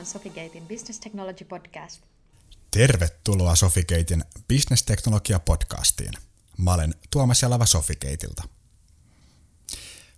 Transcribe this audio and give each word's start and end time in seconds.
on 0.00 0.06
Sofigatein 0.06 0.68
Business 0.68 1.00
Technology 1.00 1.44
Podcast. 1.44 2.02
Tervetuloa 2.70 3.56
Sofigatein 3.56 4.24
Business 4.48 4.82
Teknologia 4.82 5.40
podcastiin. 5.40 6.12
Mä 6.58 6.74
olen 6.74 6.94
Tuomas 7.10 7.42
Jalava 7.42 7.66
Sofigateilta. 7.66 8.42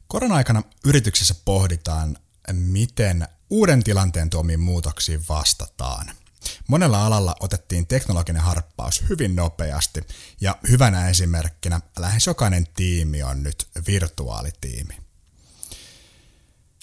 Korona-aikana 0.09 0.63
yrityksessä 0.85 1.35
pohditaan, 1.45 2.19
miten 2.53 3.29
uuden 3.51 3.85
tilanteen 3.85 4.31
tuomiin 4.31 4.61
muutoksiin 4.61 5.29
vastataan. 5.29 6.07
Monella 6.69 7.07
alalla 7.07 7.37
otettiin 7.41 7.87
teknologinen 7.87 8.43
harppaus 8.43 9.05
hyvin 9.09 9.37
nopeasti 9.37 10.01
ja 10.41 10.59
hyvänä 10.69 11.09
esimerkkinä 11.09 11.81
lähes 11.99 12.27
jokainen 12.27 12.67
tiimi 12.75 13.23
on 13.23 13.43
nyt 13.43 13.67
virtuaalitiimi. 13.87 14.95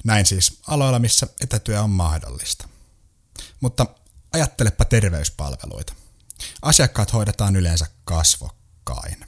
Näin 0.04 0.26
siis 0.26 0.59
aloilla, 0.68 1.00
missä 1.00 1.28
etätyö 1.42 1.81
on 1.81 1.90
mahdollista. 1.90 2.70
Mutta 3.60 3.86
ajattelepa 4.34 4.86
terveyspalveluita. 4.86 5.94
Asiakkaat 6.62 7.14
hoidetaan 7.14 7.56
yleensä 7.56 7.86
kasvokkain. 8.04 9.26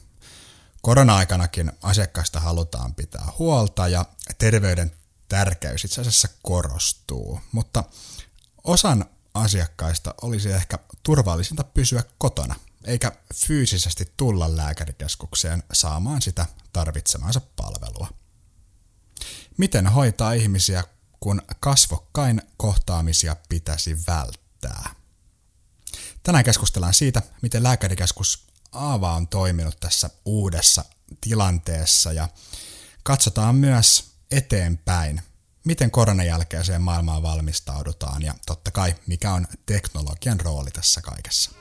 Korona-aikanakin 0.82 1.72
asiakkaista 1.82 2.40
halutaan 2.40 2.96
pitää 2.96 3.28
huolta 3.40 3.88
ja 3.88 4.06
terveyden 4.38 4.92
tärkeys 5.30 5.86
itse 5.86 6.02
asiassa 6.02 6.28
korostuu, 6.42 7.40
mutta 7.52 7.84
osan 8.64 9.06
asiakkaista 9.34 10.16
olisi 10.22 10.52
ehkä 10.52 10.80
turvallisinta 11.04 11.64
pysyä 11.64 12.04
kotona, 12.18 12.56
eikä 12.86 13.12
fyysisesti 13.36 14.14
tulla 14.18 14.58
lääkärikeskukseen 14.58 15.64
saamaan 15.73 16.22
sitä 16.22 16.46
tarvitsemaansa 16.73 17.42
palvelua. 17.56 18.08
Miten 19.58 19.88
hoitaa 19.88 20.34
ihmisiä, 20.34 20.84
kun 21.23 21.41
kasvokkain 21.59 22.41
kohtaamisia 22.58 23.36
pitäisi 23.50 23.97
välttää? 24.08 24.95
Tänään 26.23 26.44
keskustellaan 26.44 26.94
siitä, 26.94 27.22
miten 27.41 27.63
lääkärikeskus 27.63 28.47
Aava 28.72 29.16
on 29.16 29.28
toiminut 29.28 29.80
tässä 29.80 30.09
uudessa 30.25 30.86
tilanteessa 31.22 32.13
ja 32.13 32.30
katsotaan 33.03 33.55
myös 33.55 34.11
eteenpäin, 34.31 35.22
miten 35.66 35.91
koronan 35.91 36.25
jälkeiseen 36.25 36.81
maailmaan 36.81 37.23
valmistaudutaan 37.23 38.22
ja 38.22 38.35
totta 38.45 38.72
kai 38.72 38.95
mikä 39.08 39.33
on 39.33 39.47
teknologian 39.66 40.39
rooli 40.39 40.72
tässä 40.72 41.02
kaikessa. 41.02 41.52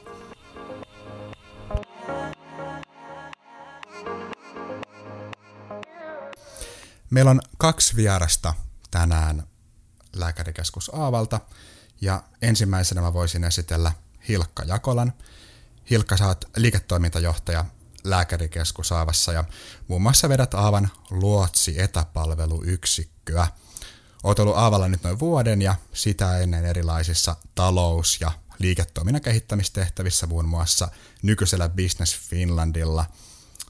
Meillä 7.10 7.30
on 7.30 7.40
kaksi 7.58 7.96
vierasta 7.96 8.54
tänään 8.90 9.49
lääkärikeskus 10.16 10.90
Aavalta 10.94 11.40
ja 12.00 12.22
ensimmäisenä 12.42 13.00
mä 13.00 13.12
voisin 13.12 13.44
esitellä 13.44 13.92
Hilkka 14.28 14.62
Jakolan. 14.62 15.12
Hilkka, 15.90 16.16
sä 16.16 16.26
oot 16.26 16.44
liiketoimintajohtaja 16.56 17.64
lääkärikeskus 18.04 18.92
Aavassa 18.92 19.32
ja 19.32 19.44
muun 19.88 20.02
muassa 20.02 20.28
vedät 20.28 20.54
Aavan 20.54 20.90
luotsi 21.10 21.80
etäpalveluyksikköä. 21.80 23.48
Oot 24.22 24.38
ollut 24.38 24.56
Aavalla 24.56 24.88
nyt 24.88 25.02
noin 25.02 25.18
vuoden 25.18 25.62
ja 25.62 25.74
sitä 25.92 26.38
ennen 26.38 26.64
erilaisissa 26.64 27.36
talous- 27.54 28.20
ja 28.20 28.32
liiketoiminnan 28.58 29.22
kehittämistehtävissä 29.22 30.26
muun 30.26 30.48
muassa 30.48 30.88
nykyisellä 31.22 31.68
Business 31.68 32.18
Finlandilla– 32.18 33.04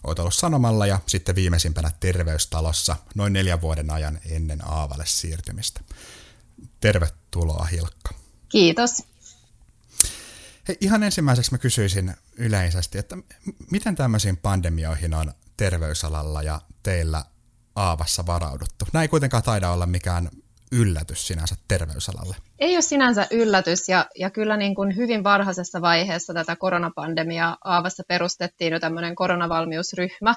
Oot 0.05 0.19
ollut 0.19 0.35
Sanomalla 0.35 0.87
ja 0.87 1.01
sitten 1.07 1.35
viimeisimpänä 1.35 1.91
Terveystalossa 2.01 2.97
noin 3.15 3.33
neljän 3.33 3.61
vuoden 3.61 3.91
ajan 3.91 4.21
ennen 4.31 4.69
Aavalle 4.69 5.07
siirtymistä. 5.07 5.81
Tervetuloa 6.81 7.65
Hilkka. 7.65 8.11
Kiitos. 8.49 9.03
Hei, 10.69 10.77
ihan 10.81 11.03
ensimmäiseksi 11.03 11.53
mä 11.53 11.59
kysyisin 11.59 12.15
yleisesti, 12.39 12.99
että 12.99 13.17
miten 13.71 13.95
tämmöisiin 13.95 14.37
pandemioihin 14.37 15.15
on 15.15 15.33
terveysalalla 15.57 16.43
ja 16.43 16.61
teillä 16.83 17.25
Aavassa 17.75 18.27
varauduttu? 18.27 18.85
Näin 18.93 19.03
ei 19.03 19.09
kuitenkaan 19.09 19.43
taida 19.43 19.71
olla 19.71 19.87
mikään 19.87 20.31
yllätys 20.73 21.27
sinänsä 21.27 21.55
terveysalalle? 21.69 22.37
Ei 22.59 22.77
ole 22.77 22.83
sinänsä 22.83 23.27
yllätys 23.31 23.89
ja, 23.89 24.07
ja 24.19 24.31
kyllä 24.31 24.57
niin 24.57 24.75
kuin 24.75 24.97
hyvin 24.97 25.25
varhaisessa 25.25 25.81
vaiheessa 25.81 26.35
tätä 26.35 26.57
koronapandemiaa 26.57 27.59
Aavassa 27.65 28.03
perustettiin 28.09 28.73
jo 28.73 28.81
tämmöinen 28.81 29.15
koronavalmiusryhmä, 29.15 30.35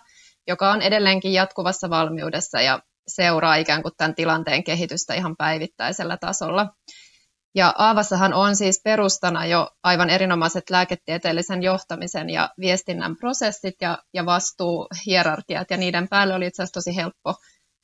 joka 0.47 0.71
on 0.71 0.81
edelleenkin 0.81 1.33
jatkuvassa 1.33 1.89
valmiudessa 1.89 2.61
ja 2.61 2.79
seuraa 3.07 3.55
ikään 3.55 3.81
kuin 3.81 3.93
tämän 3.97 4.15
tilanteen 4.15 4.63
kehitystä 4.63 5.13
ihan 5.13 5.35
päivittäisellä 5.37 6.17
tasolla. 6.17 6.73
Ja 7.55 7.73
Aavassahan 7.77 8.33
on 8.33 8.55
siis 8.55 8.81
perustana 8.83 9.45
jo 9.45 9.69
aivan 9.83 10.09
erinomaiset 10.09 10.69
lääketieteellisen 10.69 11.63
johtamisen 11.63 12.29
ja 12.29 12.49
viestinnän 12.59 13.15
prosessit 13.15 13.75
ja, 13.81 13.97
ja 14.13 14.25
vastuuhierarkiat, 14.25 15.71
ja 15.71 15.77
niiden 15.77 16.07
päälle 16.07 16.33
oli 16.33 16.47
itse 16.47 16.63
asiassa 16.63 16.73
tosi 16.73 16.95
helppo 16.95 17.35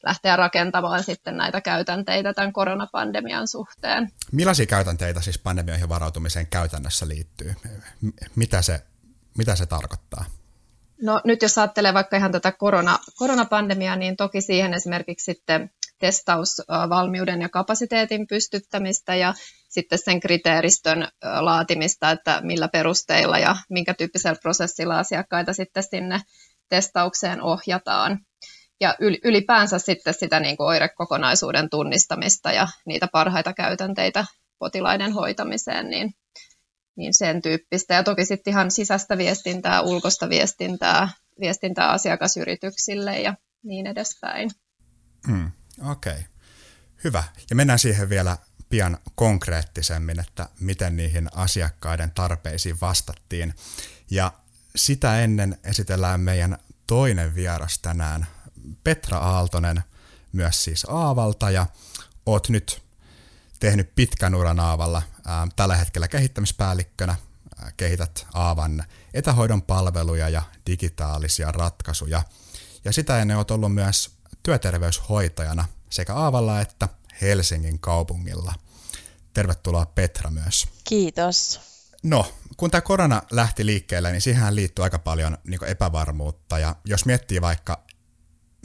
lähteä 0.03 0.35
rakentamaan 0.35 1.03
sitten 1.03 1.37
näitä 1.37 1.61
käytänteitä 1.61 2.33
tämän 2.33 2.53
koronapandemian 2.53 3.47
suhteen. 3.47 4.11
Millaisia 4.31 4.65
käytänteitä 4.65 5.21
siis 5.21 5.39
pandemioihin 5.39 5.89
varautumiseen 5.89 6.47
käytännössä 6.47 7.07
liittyy? 7.07 7.55
Mitä 8.35 8.61
se, 8.61 8.81
mitä 9.37 9.55
se 9.55 9.65
tarkoittaa? 9.65 10.25
No 11.01 11.21
nyt 11.23 11.41
jos 11.41 11.57
ajattelee 11.57 11.93
vaikka 11.93 12.17
ihan 12.17 12.31
tätä 12.31 12.51
korona, 12.51 12.99
koronapandemiaa, 13.15 13.95
niin 13.95 14.17
toki 14.17 14.41
siihen 14.41 14.73
esimerkiksi 14.73 15.23
sitten 15.23 15.71
testausvalmiuden 15.99 17.41
ja 17.41 17.49
kapasiteetin 17.49 18.27
pystyttämistä 18.27 19.15
ja 19.15 19.33
sitten 19.69 19.99
sen 19.99 20.19
kriteeristön 20.19 21.07
laatimista, 21.39 22.11
että 22.11 22.41
millä 22.43 22.67
perusteilla 22.67 23.39
ja 23.39 23.55
minkä 23.69 23.93
tyyppisellä 23.93 24.39
prosessilla 24.41 24.99
asiakkaita 24.99 25.53
sitten 25.53 25.83
sinne 25.83 26.21
testaukseen 26.69 27.41
ohjataan. 27.41 28.19
Ja 28.81 28.95
ylipäänsä 28.99 29.79
sitten 29.79 30.13
sitä 30.13 30.39
niin 30.39 30.57
kuin 30.57 30.67
oirekokonaisuuden 30.67 31.69
tunnistamista 31.69 32.51
ja 32.51 32.67
niitä 32.85 33.07
parhaita 33.11 33.53
käytänteitä 33.53 34.25
potilaiden 34.59 35.13
hoitamiseen, 35.13 35.89
niin, 35.89 36.13
niin 36.99 37.13
sen 37.13 37.41
tyyppistä. 37.41 37.93
Ja 37.93 38.03
toki 38.03 38.25
sitten 38.25 38.51
ihan 38.51 38.71
sisäistä 38.71 39.17
viestintää, 39.17 39.81
ulkoista 39.81 40.29
viestintää, 40.29 41.09
viestintää 41.39 41.89
asiakasyrityksille 41.91 43.21
ja 43.21 43.35
niin 43.63 43.87
edespäin. 43.87 44.49
Mm, 45.27 45.51
Okei, 45.91 46.11
okay. 46.13 46.23
hyvä. 47.03 47.23
Ja 47.49 47.55
mennään 47.55 47.79
siihen 47.79 48.09
vielä 48.09 48.37
pian 48.69 48.97
konkreettisemmin, 49.15 50.19
että 50.19 50.49
miten 50.59 50.97
niihin 50.97 51.27
asiakkaiden 51.33 52.11
tarpeisiin 52.11 52.81
vastattiin. 52.81 53.53
Ja 54.11 54.33
sitä 54.75 55.21
ennen 55.21 55.57
esitellään 55.63 56.19
meidän 56.19 56.57
toinen 56.87 57.35
vieras 57.35 57.79
tänään, 57.79 58.27
Petra 58.83 59.17
Aaltonen 59.17 59.83
myös 60.31 60.63
siis 60.63 60.85
Aavalta 60.89 61.51
ja 61.51 61.67
oot 62.25 62.49
nyt 62.49 62.88
tehnyt 63.59 63.95
pitkän 63.95 64.35
uran 64.35 64.59
Aavalla 64.59 65.01
ää, 65.25 65.47
tällä 65.55 65.75
hetkellä 65.75 66.07
kehittämispäällikkönä. 66.07 67.15
Ää, 67.61 67.71
kehität 67.77 68.27
Aavan 68.33 68.83
etähoidon 69.13 69.61
palveluja 69.61 70.29
ja 70.29 70.41
digitaalisia 70.67 71.51
ratkaisuja. 71.51 72.23
Ja 72.85 72.93
sitä 72.93 73.21
ennen 73.21 73.37
oot 73.37 73.51
ollut 73.51 73.73
myös 73.73 74.11
työterveyshoitajana 74.43 75.65
sekä 75.89 76.15
Aavalla 76.15 76.61
että 76.61 76.89
Helsingin 77.21 77.79
kaupungilla. 77.79 78.53
Tervetuloa 79.33 79.85
Petra 79.85 80.29
myös. 80.29 80.67
Kiitos. 80.83 81.59
No, 82.03 82.33
kun 82.57 82.71
tämä 82.71 82.81
korona 82.81 83.21
lähti 83.31 83.65
liikkeelle, 83.65 84.11
niin 84.11 84.21
siihen 84.21 84.55
liittyy 84.55 84.83
aika 84.83 84.99
paljon 84.99 85.37
niin 85.43 85.65
epävarmuutta. 85.65 86.59
Ja 86.59 86.75
jos 86.85 87.05
miettii 87.05 87.41
vaikka 87.41 87.83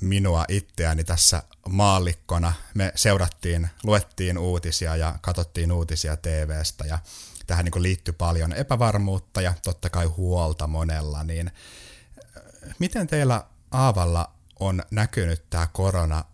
minua 0.01 0.45
itseäni 0.49 1.05
tässä 1.05 1.43
maallikkona. 1.69 2.53
Me 2.75 2.93
seurattiin, 2.95 3.71
luettiin 3.83 4.39
uutisia 4.39 4.97
ja 4.97 5.19
katsottiin 5.21 5.73
uutisia 5.73 6.17
TVstä 6.17 6.85
ja 6.87 6.99
tähän 7.47 7.65
niin 7.65 7.83
liittyy 7.83 8.15
paljon 8.15 8.53
epävarmuutta 8.53 9.41
ja 9.41 9.55
totta 9.65 9.91
kai 9.91 10.07
huolta 10.07 10.67
monella, 10.67 11.25
niin 11.25 11.51
äh, 12.37 12.75
miten 12.79 13.07
teillä 13.07 13.45
Aavalla 13.71 14.31
on 14.61 14.83
näkynyt 14.91 15.51
tämä 15.51 15.67
korona 15.73 16.25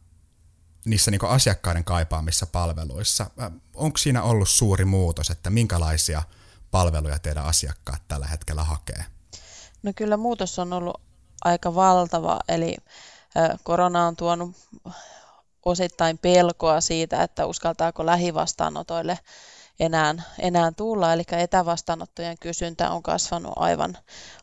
niissä 0.84 1.10
niin 1.10 1.24
asiakkaiden 1.24 1.84
kaipaamissa 1.84 2.46
palveluissa? 2.46 3.30
Äh, 3.42 3.52
Onko 3.74 3.98
siinä 3.98 4.22
ollut 4.22 4.48
suuri 4.48 4.84
muutos, 4.84 5.30
että 5.30 5.50
minkälaisia 5.50 6.22
palveluja 6.70 7.18
teidän 7.18 7.44
asiakkaat 7.44 8.02
tällä 8.08 8.26
hetkellä 8.26 8.64
hakee? 8.64 9.04
No 9.82 9.92
kyllä 9.96 10.16
muutos 10.16 10.58
on 10.58 10.72
ollut 10.72 11.00
aika 11.44 11.74
valtava, 11.74 12.40
eli 12.48 12.76
korona 13.62 14.06
on 14.06 14.16
tuonut 14.16 14.50
osittain 15.64 16.18
pelkoa 16.18 16.80
siitä, 16.80 17.22
että 17.22 17.46
uskaltaako 17.46 18.06
lähivastaanotoille 18.06 19.18
enää, 19.80 20.14
enää 20.38 20.72
tulla, 20.76 21.12
eli 21.12 21.22
etävastaanottojen 21.32 22.38
kysyntä 22.40 22.90
on 22.90 23.02
kasvanut 23.02 23.52
aivan, 23.56 23.96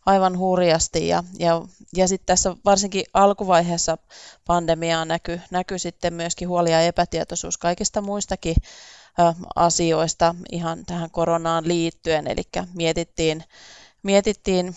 aivan 0.05 0.37
hurjasti. 0.37 1.07
Ja, 1.07 1.23
ja, 1.39 1.61
ja 1.95 2.07
sitten 2.07 2.25
tässä 2.25 2.55
varsinkin 2.65 3.05
alkuvaiheessa 3.13 3.97
pandemiaa 4.45 5.05
näkyy 5.05 5.41
näky 5.51 5.79
sitten 5.79 6.13
myöskin 6.13 6.49
huoli 6.49 6.71
ja 6.71 6.81
epätietoisuus 6.81 7.57
kaikista 7.57 8.01
muistakin 8.01 8.55
asioista 9.55 10.35
ihan 10.51 10.85
tähän 10.85 11.11
koronaan 11.11 11.67
liittyen, 11.67 12.27
eli 12.27 12.43
mietittiin 12.73 13.43
mietittiin 14.03 14.75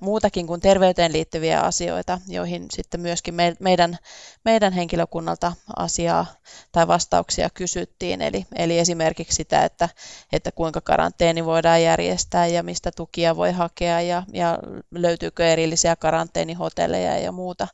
muutakin 0.00 0.46
kuin 0.46 0.60
terveyteen 0.60 1.12
liittyviä 1.12 1.60
asioita, 1.60 2.18
joihin 2.28 2.66
sitten 2.72 3.00
myöskin 3.00 3.34
meidän, 3.60 3.98
meidän 4.44 4.72
henkilökunnalta 4.72 5.52
asiaa 5.76 6.26
tai 6.72 6.88
vastauksia 6.88 7.50
kysyttiin. 7.50 8.22
Eli, 8.22 8.46
eli 8.56 8.78
esimerkiksi 8.78 9.36
sitä, 9.36 9.64
että, 9.64 9.88
että 10.32 10.52
kuinka 10.52 10.80
karanteeni 10.80 11.44
voidaan 11.44 11.82
järjestää 11.82 12.46
ja 12.46 12.62
mistä 12.62 12.90
tukia 12.96 13.36
voi 13.36 13.52
hakea 13.52 14.00
ja, 14.00 14.22
ja 14.32 14.58
löytyykö 14.90 15.46
erillisiä 15.46 15.96
karanteenihotelleja 15.96 17.18
ja 17.18 17.32
muuta. 17.32 17.68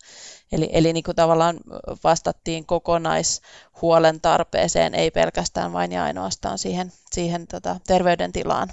Eli, 0.52 0.70
eli 0.72 0.92
niin 0.92 1.04
kuin 1.04 1.16
tavallaan 1.16 1.60
vastattiin 2.04 2.66
kokonaishuolen 2.66 4.20
tarpeeseen, 4.20 4.94
ei 4.94 5.10
pelkästään 5.10 5.72
vain 5.72 5.92
ja 5.92 6.04
ainoastaan 6.04 6.58
siihen, 6.58 6.92
siihen 7.12 7.46
tota, 7.46 7.80
terveydentilaan. 7.86 8.68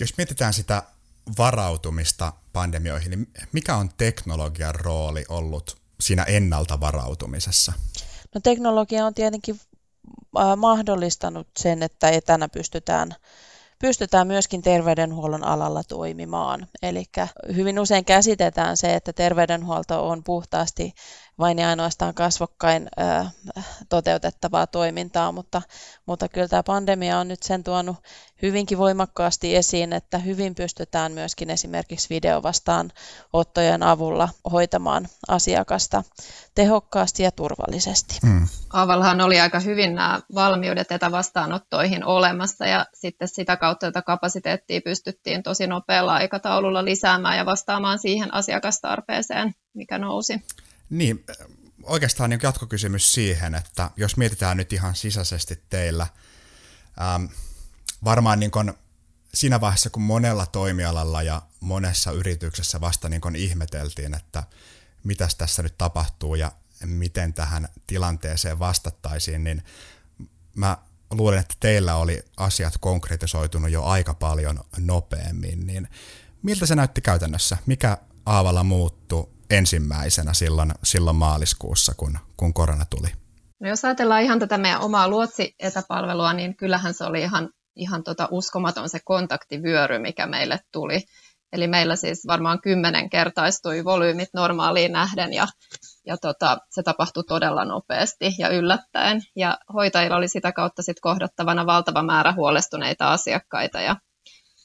Jos 0.00 0.16
mietitään 0.16 0.52
sitä 0.52 0.82
varautumista 1.38 2.32
pandemioihin, 2.52 3.10
niin 3.10 3.30
mikä 3.52 3.76
on 3.76 3.90
teknologian 3.96 4.74
rooli 4.74 5.24
ollut 5.28 5.76
siinä 6.00 6.22
ennalta 6.22 6.80
varautumisessa? 6.80 7.72
No 8.34 8.40
teknologia 8.40 9.06
on 9.06 9.14
tietenkin 9.14 9.60
mahdollistanut 10.56 11.48
sen, 11.58 11.82
että 11.82 12.08
etänä 12.08 12.48
pystytään 12.48 13.14
pystytään 13.78 14.26
myöskin 14.26 14.62
terveydenhuollon 14.62 15.44
alalla 15.44 15.82
toimimaan. 15.84 16.66
Eli 16.82 17.04
hyvin 17.56 17.80
usein 17.80 18.04
käsitetään 18.04 18.76
se, 18.76 18.94
että 18.94 19.12
terveydenhuolto 19.12 20.08
on 20.08 20.24
puhtaasti 20.24 20.94
vain 21.38 21.58
ja 21.58 21.68
ainoastaan 21.68 22.14
kasvokkain 22.14 22.88
ö, 22.98 23.24
toteutettavaa 23.88 24.66
toimintaa, 24.66 25.32
mutta, 25.32 25.62
mutta 26.06 26.28
kyllä 26.28 26.48
tämä 26.48 26.62
pandemia 26.62 27.18
on 27.18 27.28
nyt 27.28 27.42
sen 27.42 27.64
tuonut 27.64 27.96
hyvinkin 28.42 28.78
voimakkaasti 28.78 29.56
esiin, 29.56 29.92
että 29.92 30.18
hyvin 30.18 30.54
pystytään 30.54 31.12
myöskin 31.12 31.50
esimerkiksi 31.50 32.14
videovastaanottojen 32.14 33.82
avulla 33.82 34.28
hoitamaan 34.52 35.08
asiakasta 35.28 36.02
tehokkaasti 36.54 37.22
ja 37.22 37.30
turvallisesti. 37.30 38.18
Mm. 38.22 38.48
Aavallahan 38.72 39.20
oli 39.20 39.40
aika 39.40 39.60
hyvin 39.60 39.94
nämä 39.94 40.20
valmiudet 40.34 40.92
etävastaanottoihin 40.92 42.04
olemassa 42.04 42.66
ja 42.66 42.86
sitten 42.94 43.28
sitä 43.28 43.56
kautta 43.56 43.86
tätä 43.86 44.02
kapasiteettia 44.02 44.80
pystyttiin 44.84 45.42
tosi 45.42 45.66
nopealla 45.66 46.14
aikataululla 46.14 46.84
lisäämään 46.84 47.38
ja 47.38 47.46
vastaamaan 47.46 47.98
siihen 47.98 48.34
asiakastarpeeseen, 48.34 49.54
mikä 49.74 49.98
nousi. 49.98 50.42
Niin, 50.90 51.24
oikeastaan 51.82 52.30
niin 52.30 52.40
jatkokysymys 52.42 53.14
siihen, 53.14 53.54
että 53.54 53.90
jos 53.96 54.16
mietitään 54.16 54.56
nyt 54.56 54.72
ihan 54.72 54.94
sisäisesti 54.94 55.62
teillä, 55.68 56.06
ähm, 57.00 57.24
varmaan 58.04 58.40
niin 58.40 58.50
kun 58.50 58.74
siinä 59.34 59.60
vaiheessa, 59.60 59.90
kun 59.90 60.02
monella 60.02 60.46
toimialalla 60.46 61.22
ja 61.22 61.42
monessa 61.60 62.10
yrityksessä 62.10 62.80
vasta 62.80 63.08
niin 63.08 63.20
kun 63.20 63.36
ihmeteltiin, 63.36 64.14
että 64.14 64.42
mitäs 65.04 65.34
tässä 65.34 65.62
nyt 65.62 65.78
tapahtuu 65.78 66.34
ja 66.34 66.52
miten 66.84 67.34
tähän 67.34 67.68
tilanteeseen 67.86 68.58
vastattaisiin, 68.58 69.44
niin 69.44 69.62
mä 70.54 70.78
luulen, 71.10 71.38
että 71.38 71.54
teillä 71.60 71.94
oli 71.96 72.22
asiat 72.36 72.74
konkretisoitunut 72.80 73.70
jo 73.70 73.84
aika 73.84 74.14
paljon 74.14 74.64
nopeammin, 74.78 75.66
niin 75.66 75.88
miltä 76.42 76.66
se 76.66 76.74
näytti 76.74 77.00
käytännössä? 77.00 77.56
Mikä 77.66 77.98
Aavalla 78.26 78.64
muuttui 78.64 79.33
ensimmäisenä 79.50 80.32
silloin, 80.32 80.72
silloin 80.82 81.16
maaliskuussa, 81.16 81.92
kun, 81.96 82.18
kun 82.36 82.54
korona 82.54 82.84
tuli? 82.84 83.08
No 83.60 83.68
jos 83.68 83.84
ajatellaan 83.84 84.22
ihan 84.22 84.38
tätä 84.38 84.58
meidän 84.58 84.80
omaa 84.80 85.08
luotsi-etäpalvelua, 85.08 86.32
niin 86.32 86.56
kyllähän 86.56 86.94
se 86.94 87.04
oli 87.04 87.20
ihan, 87.22 87.50
ihan 87.76 88.02
tota 88.04 88.28
uskomaton 88.30 88.88
se 88.88 88.98
kontaktivyöry, 89.04 89.98
mikä 89.98 90.26
meille 90.26 90.60
tuli. 90.72 91.02
Eli 91.52 91.66
meillä 91.66 91.96
siis 91.96 92.26
varmaan 92.26 92.60
kymmenen 92.60 93.10
kertaistui 93.10 93.84
volyymit 93.84 94.28
normaaliin 94.34 94.92
nähden 94.92 95.32
ja, 95.32 95.46
ja 96.06 96.16
tota, 96.16 96.58
se 96.70 96.82
tapahtui 96.82 97.24
todella 97.24 97.64
nopeasti 97.64 98.34
ja 98.38 98.48
yllättäen. 98.48 99.20
Ja 99.36 99.58
hoitajilla 99.74 100.16
oli 100.16 100.28
sitä 100.28 100.52
kautta 100.52 100.82
sit 100.82 101.00
kohdattavana 101.00 101.66
valtava 101.66 102.02
määrä 102.02 102.32
huolestuneita 102.32 103.12
asiakkaita 103.12 103.80
ja, 103.80 103.96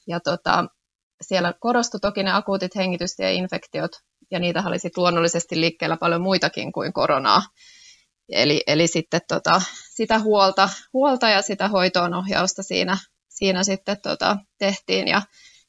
ja 0.06 0.20
tota, 0.20 0.64
siellä 1.22 1.54
korostui 1.60 2.00
toki 2.00 2.22
ne 2.22 2.32
akuutit 2.32 2.76
hengitystieinfektiot, 2.76 3.90
ja 4.30 4.38
niitä 4.38 4.62
oli 4.66 4.78
sitten 4.78 5.02
luonnollisesti 5.02 5.60
liikkeellä 5.60 5.96
paljon 5.96 6.20
muitakin 6.20 6.72
kuin 6.72 6.92
koronaa. 6.92 7.42
Eli, 8.28 8.62
eli 8.66 8.86
sitten 8.86 9.20
tota, 9.28 9.62
sitä 9.90 10.18
huolta, 10.18 10.68
huolta 10.92 11.28
ja 11.28 11.42
sitä 11.42 11.68
hoitoon 11.68 12.14
ohjausta 12.14 12.62
siinä, 12.62 12.98
siinä 13.28 13.64
sitten 13.64 13.96
tota, 14.02 14.36
tehtiin. 14.58 15.08
Ja, 15.08 15.22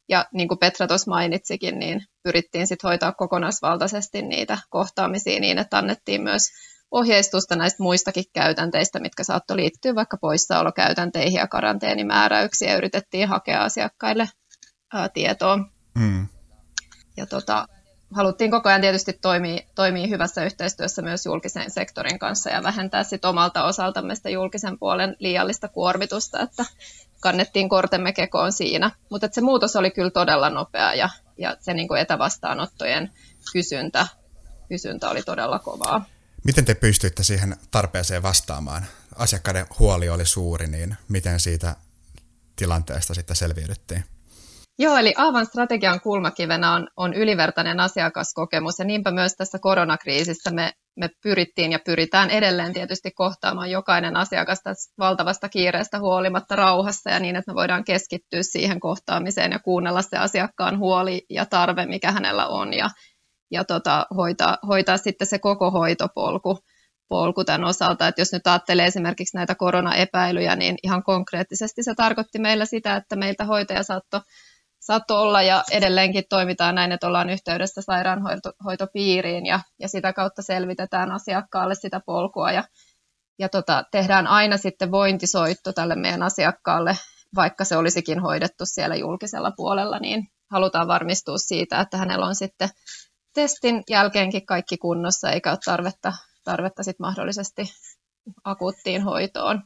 ja 0.10 0.26
niin 0.34 0.48
kuin 0.48 0.60
Petra 0.60 0.88
tuossa 0.88 1.12
mainitsikin, 1.12 1.80
niin 1.80 2.06
pyrittiin 2.24 2.68
sitten 2.68 2.88
hoitaa 2.88 3.12
kokonaisvaltaisesti 3.12 4.22
niitä 4.22 4.58
kohtaamisia 4.70 5.40
niin, 5.40 5.58
että 5.58 5.78
annettiin 5.78 6.22
myös 6.22 6.50
ohjeistusta 6.92 7.56
näistä 7.56 7.84
muistakin 7.84 8.24
käytänteistä, 8.34 9.00
mitkä 9.00 9.24
saattoi 9.24 9.58
liittyä 9.58 9.96
vaikka 9.96 10.18
poissaolokäytänteihin 10.18 11.40
ja 11.40 11.48
karanteenimääräyksiä, 11.48 12.70
ja 12.70 12.78
yritettiin 12.78 13.28
hakea 13.28 13.64
asiakkaille 13.64 14.30
ää, 14.94 15.10
tietoa. 15.10 15.58
Mm. 15.98 16.28
Ja 17.18 17.26
tota, 17.26 17.68
haluttiin 18.12 18.52
koko 18.52 18.70
ajan 18.70 18.82
tietysti 18.82 19.14
toimia, 19.14 19.62
toimia 19.76 20.08
hyvässä 20.08 20.46
yhteistyössä 20.46 21.02
myös 21.02 21.26
julkisen 21.26 21.72
sektorin 21.72 22.20
kanssa 22.20 22.50
ja 22.50 22.64
vähentää 22.64 23.04
sit 23.04 23.26
omalta 23.26 23.64
osaltamme 23.64 24.16
sitä 24.16 24.30
julkisen 24.30 24.80
puolen 24.80 25.16
liiallista 25.20 25.68
kuormitusta, 25.68 26.40
että 26.40 26.66
kannettiin 27.20 27.70
kortemme 27.70 28.14
kekoon 28.14 28.52
siinä. 28.52 28.92
Mutta 29.10 29.30
se 29.32 29.42
muutos 29.42 29.76
oli 29.76 29.92
kyllä 29.92 30.12
todella 30.12 30.50
nopea 30.50 30.94
ja, 30.94 31.10
ja 31.38 31.58
se 31.60 31.74
niin 31.74 31.98
etävastaanottojen 31.98 33.12
kysyntä, 33.54 34.08
kysyntä 34.70 35.10
oli 35.10 35.24
todella 35.24 35.60
kovaa. 35.60 36.06
Miten 36.44 36.66
te 36.66 36.76
pystyitte 36.76 37.24
siihen 37.24 37.56
tarpeeseen 37.72 38.24
vastaamaan? 38.24 38.86
Asiakkaiden 39.16 39.66
huoli 39.80 40.10
oli 40.10 40.26
suuri, 40.26 40.68
niin 40.68 40.98
miten 41.08 41.40
siitä 41.40 41.76
tilanteesta 42.56 43.14
sitten 43.14 43.36
selviydyttiin? 43.36 44.04
Joo, 44.80 44.98
eli 44.98 45.14
Aavan 45.18 45.46
strategian 45.46 46.02
kulmakivenä 46.02 46.74
on, 46.74 46.88
on 46.98 47.14
ylivertainen 47.14 47.80
asiakaskokemus 47.80 48.80
ja 48.80 48.86
niinpä 48.86 49.12
myös 49.12 49.36
tässä 49.36 49.60
koronakriisissä 49.60 50.52
me, 50.52 50.72
me 50.96 51.10
pyrittiin 51.24 51.72
ja 51.72 51.80
pyritään 51.86 52.30
edelleen 52.30 52.74
tietysti 52.74 53.12
kohtaamaan 53.12 53.72
jokainen 53.72 54.18
asiakas 54.18 54.62
tästä 54.64 54.94
valtavasta 55.00 55.50
kiireestä 55.50 56.00
huolimatta 56.00 56.56
rauhassa 56.56 57.10
ja 57.10 57.20
niin, 57.20 57.36
että 57.36 57.52
me 57.52 57.56
voidaan 57.56 57.84
keskittyä 57.84 58.40
siihen 58.44 58.80
kohtaamiseen 58.80 59.52
ja 59.52 59.60
kuunnella 59.60 60.02
se 60.02 60.18
asiakkaan 60.18 60.80
huoli 60.80 61.26
ja 61.30 61.46
tarve, 61.46 61.86
mikä 61.86 62.12
hänellä 62.12 62.48
on 62.48 62.74
ja, 62.74 62.90
ja 63.52 63.64
tota, 63.64 64.06
hoitaa, 64.16 64.58
hoitaa 64.68 64.98
sitten 64.98 65.28
se 65.28 65.40
koko 65.40 65.72
hoitopolku 65.72 66.60
polku 67.10 67.44
tämän 67.44 67.64
osalta. 67.64 68.08
Että 68.08 68.22
jos 68.22 68.34
nyt 68.34 68.48
ajattelee 68.48 68.86
esimerkiksi 68.86 69.38
näitä 69.38 69.56
koronaepäilyjä, 69.56 70.56
niin 70.56 70.76
ihan 70.84 71.04
konkreettisesti 71.04 71.84
se 71.84 71.94
tarkoitti 71.96 72.40
meillä 72.40 72.66
sitä, 72.66 72.96
että 72.96 73.16
meiltä 73.16 73.46
hoitaja 73.46 73.84
saattoi 73.84 74.22
saattoi 74.82 75.22
olla 75.22 75.42
ja 75.42 75.64
edelleenkin 75.72 76.24
toimitaan 76.30 76.76
näin, 76.76 76.92
että 76.92 77.08
ollaan 77.08 77.30
yhteydessä 77.30 77.82
sairaanhoitopiiriin 77.82 79.46
ja, 79.46 79.60
ja 79.80 79.88
sitä 79.88 80.14
kautta 80.14 80.42
selvitetään 80.42 81.12
asiakkaalle 81.12 81.76
sitä 81.76 82.02
polkua 82.06 82.52
ja, 82.52 82.64
ja 83.40 83.50
tota, 83.50 83.84
tehdään 83.92 84.28
aina 84.28 84.58
sitten 84.58 84.92
vointisoitto 84.92 85.74
tälle 85.74 85.96
meidän 85.96 86.24
asiakkaalle, 86.24 86.98
vaikka 87.36 87.64
se 87.64 87.78
olisikin 87.78 88.20
hoidettu 88.20 88.66
siellä 88.66 88.96
julkisella 88.96 89.52
puolella, 89.52 90.00
niin 90.00 90.28
halutaan 90.52 90.88
varmistua 90.88 91.38
siitä, 91.38 91.80
että 91.80 91.98
hänellä 91.98 92.26
on 92.26 92.36
sitten 92.36 92.70
testin 93.34 93.84
jälkeenkin 93.90 94.46
kaikki 94.46 94.78
kunnossa 94.78 95.32
eikä 95.32 95.50
ole 95.50 95.60
tarvetta, 95.66 96.14
tarvetta 96.44 96.84
sit 96.84 97.00
mahdollisesti 97.00 97.74
akuuttiin 98.44 99.04
hoitoon. 99.04 99.64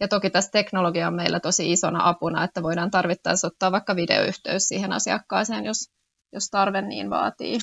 Ja 0.00 0.08
toki 0.08 0.30
tässä 0.30 0.50
teknologia 0.50 1.08
on 1.08 1.14
meillä 1.14 1.40
tosi 1.40 1.72
isona 1.72 2.08
apuna, 2.08 2.44
että 2.44 2.62
voidaan 2.62 2.90
tarvittaessa 2.90 3.46
ottaa 3.46 3.72
vaikka 3.72 3.96
videoyhteys 3.96 4.68
siihen 4.68 4.92
asiakkaaseen, 4.92 5.64
jos, 5.64 5.90
jos 6.32 6.48
tarve 6.50 6.82
niin 6.82 7.10
vaatii. 7.10 7.58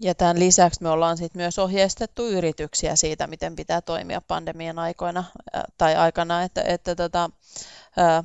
Ja 0.00 0.14
tämän 0.14 0.38
lisäksi 0.38 0.82
me 0.82 0.88
ollaan 0.88 1.16
sit 1.16 1.34
myös 1.34 1.58
ohjeistettu 1.58 2.28
yrityksiä 2.28 2.96
siitä, 2.96 3.26
miten 3.26 3.56
pitää 3.56 3.80
toimia 3.80 4.20
pandemian 4.20 4.78
aikoina 4.78 5.24
tai 5.78 5.96
aikana, 5.96 6.42
että, 6.42 6.62
että 6.62 6.94
tota, 6.94 7.30
ää, 7.96 8.24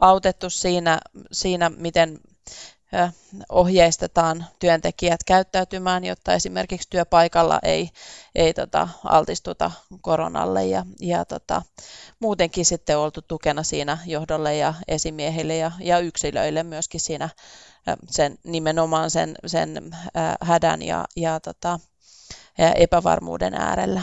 autettu 0.00 0.50
siinä, 0.50 0.98
siinä, 1.32 1.70
miten 1.70 2.18
ohjeistetaan 3.48 4.46
työntekijät 4.58 5.24
käyttäytymään, 5.24 6.04
jotta 6.04 6.34
esimerkiksi 6.34 6.90
työpaikalla 6.90 7.58
ei, 7.62 7.90
ei 8.34 8.54
tota, 8.54 8.88
altistuta 9.04 9.70
koronalle 10.00 10.66
ja, 10.66 10.86
ja 11.00 11.24
tota, 11.24 11.62
muutenkin 12.20 12.64
sitten 12.64 12.98
oltu 12.98 13.22
tukena 13.22 13.62
siinä 13.62 13.98
johdolle 14.06 14.56
ja 14.56 14.74
esimiehille 14.88 15.56
ja, 15.56 15.72
ja 15.80 15.98
yksilöille 15.98 16.62
myöskin 16.62 17.00
siinä 17.00 17.28
sen, 18.10 18.38
nimenomaan 18.44 19.10
sen, 19.10 19.34
sen 19.46 19.96
hädän 20.40 20.82
ja, 20.82 21.04
ja 21.16 21.40
tota, 21.40 21.80
epävarmuuden 22.58 23.54
äärellä. 23.54 24.02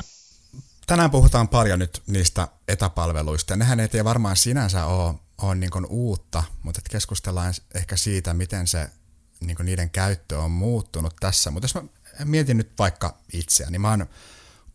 tänään 0.88 1.12
puhutaan 1.12 1.48
paljon 1.48 1.80
nyt 1.80 2.02
niistä 2.08 2.48
etäpalveluista. 2.68 3.56
Nehän 3.56 3.80
ei 3.80 4.04
varmaan 4.04 4.36
sinänsä 4.36 4.86
ole, 4.86 5.14
ole 5.42 5.56
niin 5.56 5.86
uutta, 5.90 6.44
mutta 6.64 6.82
keskustellaan 6.90 7.54
ehkä 7.76 7.98
siitä, 7.98 8.34
miten 8.34 8.68
se 8.68 8.90
niin 9.40 9.58
niiden 9.64 9.90
käyttö 9.90 10.40
on 10.40 10.52
muuttunut 10.52 11.16
tässä. 11.20 11.52
Mutta 11.52 11.64
jos 11.66 11.76
mä 11.76 11.84
mietin 12.26 12.58
nyt 12.58 12.72
vaikka 12.80 13.18
itseäni, 13.34 13.72
niin 13.72 13.82
mä 13.82 13.90
oon 13.90 14.08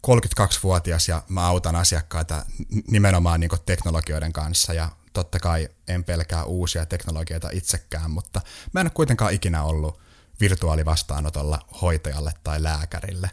32-vuotias 0.07 1.09
ja 1.09 1.23
mä 1.29 1.47
autan 1.47 1.77
asiakkaita 1.77 2.47
nimenomaan 2.91 3.41
niin 3.41 3.51
teknologioiden 3.67 4.33
kanssa 4.33 4.73
ja 4.73 4.91
totta 5.13 5.39
kai 5.39 5.69
en 5.89 6.05
pelkää 6.05 6.45
uusia 6.45 6.87
teknologioita 6.87 7.49
itsekään, 7.53 8.11
mutta 8.11 8.41
mä 8.73 8.81
en 8.81 8.87
ole 8.87 8.93
kuitenkaan 8.95 9.33
ikinä 9.33 9.63
ollut 9.63 10.01
virtuaalivastaanotolla 10.41 11.67
hoitajalle 11.83 12.33
tai 12.45 12.63
lääkärille. 12.63 13.31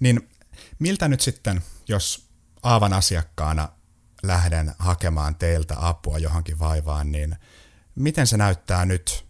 Niin 0.00 0.30
miltä 0.78 1.08
nyt 1.08 1.20
sitten, 1.20 1.62
jos 1.88 2.28
Aavan 2.62 2.92
asiakkaana 2.92 3.68
lähden 4.26 4.74
hakemaan 4.78 5.34
teiltä 5.34 5.74
apua 5.78 6.18
johonkin 6.18 6.58
vaivaan, 6.58 7.12
niin 7.12 7.36
miten 7.94 8.26
se 8.26 8.36
näyttää 8.36 8.84
nyt 8.84 9.26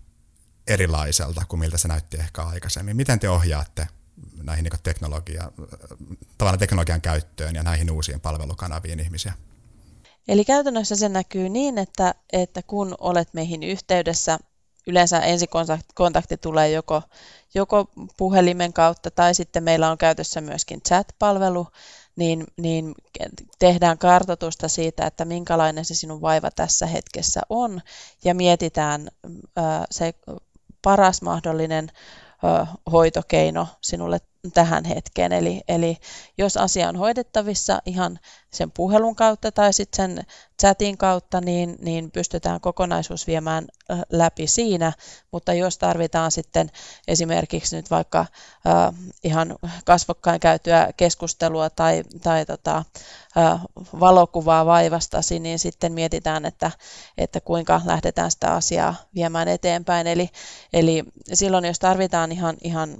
erilaiselta 0.66 1.42
kuin 1.48 1.60
miltä 1.60 1.78
se 1.78 1.88
näytti 1.88 2.16
ehkä 2.16 2.42
aikaisemmin? 2.42 2.96
Miten 2.96 3.18
te 3.18 3.28
ohjaatte 3.28 3.86
näihin 4.42 4.62
niin 4.64 4.82
teknologia, 4.82 5.52
tavallaan 6.38 6.58
teknologian 6.58 7.00
käyttöön 7.00 7.54
ja 7.54 7.62
näihin 7.62 7.90
uusiin 7.90 8.20
palvelukanaviin 8.20 9.00
ihmisiä? 9.00 9.32
Eli 10.28 10.44
käytännössä 10.44 10.96
se 10.96 11.08
näkyy 11.08 11.48
niin, 11.48 11.78
että, 11.78 12.14
että 12.32 12.62
kun 12.62 12.94
olet 12.98 13.34
meihin 13.34 13.62
yhteydessä, 13.62 14.38
yleensä 14.86 15.20
ensikontakti 15.20 16.36
tulee 16.36 16.70
joko, 16.70 17.02
joko 17.54 17.90
puhelimen 18.16 18.72
kautta 18.72 19.10
tai 19.10 19.34
sitten 19.34 19.64
meillä 19.64 19.90
on 19.90 19.98
käytössä 19.98 20.40
myöskin 20.40 20.80
chat-palvelu, 20.88 21.66
niin, 22.16 22.44
niin 22.56 22.94
tehdään 23.58 23.98
kartoitusta 23.98 24.68
siitä, 24.68 25.06
että 25.06 25.24
minkälainen 25.24 25.84
se 25.84 25.94
sinun 25.94 26.20
vaiva 26.20 26.50
tässä 26.50 26.86
hetkessä 26.86 27.40
on 27.48 27.80
ja 28.24 28.34
mietitään 28.34 29.08
ää, 29.56 29.84
se 29.90 30.14
paras 30.82 31.22
mahdollinen 31.22 31.90
hoitokeino 32.92 33.68
sinulle 33.80 34.20
tähän 34.54 34.84
hetkeen. 34.84 35.32
Eli, 35.32 35.60
eli 35.68 35.96
jos 36.38 36.56
asia 36.56 36.88
on 36.88 36.96
hoidettavissa 36.96 37.82
ihan 37.86 38.18
sen 38.52 38.70
puhelun 38.70 39.16
kautta 39.16 39.52
tai 39.52 39.72
sitten 39.72 39.96
sen 39.96 40.26
chatin 40.60 40.98
kautta, 40.98 41.40
niin, 41.40 41.76
niin 41.80 42.10
pystytään 42.10 42.60
kokonaisuus 42.60 43.26
viemään 43.26 43.66
läpi 44.10 44.46
siinä, 44.46 44.92
mutta 45.32 45.52
jos 45.52 45.78
tarvitaan 45.78 46.30
sitten 46.30 46.70
esimerkiksi 47.08 47.76
nyt 47.76 47.90
vaikka 47.90 48.20
äh, 48.20 48.94
ihan 49.24 49.56
kasvokkain 49.84 50.40
käytyä 50.40 50.90
keskustelua 50.96 51.70
tai, 51.70 52.02
tai 52.22 52.46
tota, 52.46 52.84
äh, 53.38 53.60
valokuvaa 54.00 54.66
vaivastasi, 54.66 55.38
niin 55.38 55.58
sitten 55.58 55.92
mietitään, 55.92 56.44
että, 56.44 56.70
että 57.18 57.40
kuinka 57.40 57.80
lähdetään 57.84 58.30
sitä 58.30 58.54
asiaa 58.54 58.94
viemään 59.14 59.48
eteenpäin. 59.48 60.06
Eli, 60.06 60.28
eli 60.72 61.04
silloin, 61.32 61.64
jos 61.64 61.78
tarvitaan 61.78 62.32
ihan, 62.32 62.56
ihan 62.60 62.90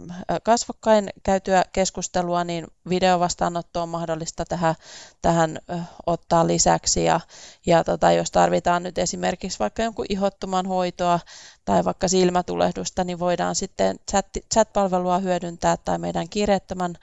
kasvokkain 0.42 1.10
käytyä 1.22 1.64
keskustelua, 1.72 2.44
niin 2.44 2.66
videovastaanotto 2.88 3.82
on 3.82 3.88
mahdollista 3.88 4.44
tähän, 4.44 4.74
tähän 5.22 5.58
ottaa 6.06 6.46
lisäksi 6.46 7.04
ja, 7.04 7.20
ja 7.66 7.84
tota, 7.84 8.12
jos 8.12 8.30
tarvitaan 8.30 8.82
nyt 8.82 8.98
esimerkiksi 8.98 9.58
vaikka 9.58 9.82
jonkun 9.82 10.06
ihottuman 10.08 10.66
hoitoa 10.66 11.20
tai 11.64 11.84
vaikka 11.84 12.08
silmätulehdusta, 12.08 13.04
niin 13.04 13.18
voidaan 13.18 13.54
sitten 13.54 13.96
chat, 14.10 14.26
chat-palvelua 14.54 15.18
hyödyntää 15.18 15.76
tai 15.76 15.98
meidän 15.98 16.28
kiireettömän 16.28 16.94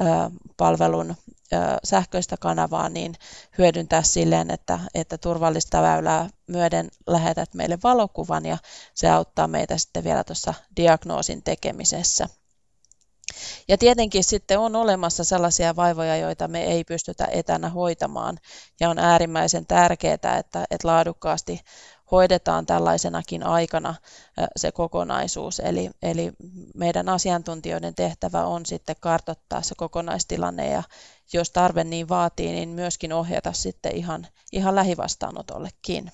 ö, 0.00 0.04
palvelun 0.56 1.10
ö, 1.10 1.56
sähköistä 1.84 2.36
kanavaa 2.40 2.88
niin 2.88 3.14
hyödyntää 3.58 4.02
silleen, 4.02 4.50
että, 4.50 4.78
että 4.94 5.18
turvallista 5.18 5.82
väylää 5.82 6.28
myöden 6.46 6.88
lähetät 7.06 7.54
meille 7.54 7.78
valokuvan 7.84 8.46
ja 8.46 8.58
se 8.94 9.10
auttaa 9.10 9.48
meitä 9.48 9.78
sitten 9.78 10.04
vielä 10.04 10.24
tuossa 10.24 10.54
diagnoosin 10.76 11.42
tekemisessä. 11.42 12.28
Ja 13.68 13.78
tietenkin 13.78 14.24
sitten 14.24 14.58
on 14.58 14.76
olemassa 14.76 15.24
sellaisia 15.24 15.76
vaivoja, 15.76 16.16
joita 16.16 16.48
me 16.48 16.64
ei 16.64 16.84
pystytä 16.84 17.28
etänä 17.30 17.68
hoitamaan. 17.68 18.38
Ja 18.80 18.90
on 18.90 18.98
äärimmäisen 18.98 19.66
tärkeää, 19.66 20.14
että, 20.14 20.38
että 20.70 20.88
laadukkaasti 20.88 21.60
hoidetaan 22.10 22.66
tällaisenakin 22.66 23.42
aikana 23.42 23.94
se 24.56 24.72
kokonaisuus. 24.72 25.60
Eli, 25.60 25.90
eli 26.02 26.32
meidän 26.74 27.08
asiantuntijoiden 27.08 27.94
tehtävä 27.94 28.44
on 28.44 28.66
sitten 28.66 28.96
kartoittaa 29.00 29.62
se 29.62 29.74
kokonaistilanne 29.76 30.70
ja 30.70 30.82
jos 31.32 31.50
tarve 31.50 31.84
niin 31.84 32.08
vaatii, 32.08 32.52
niin 32.52 32.68
myöskin 32.68 33.12
ohjata 33.12 33.52
sitten 33.52 33.96
ihan, 33.96 34.26
ihan 34.52 34.74
lähivastaanotollekin. 34.74 36.12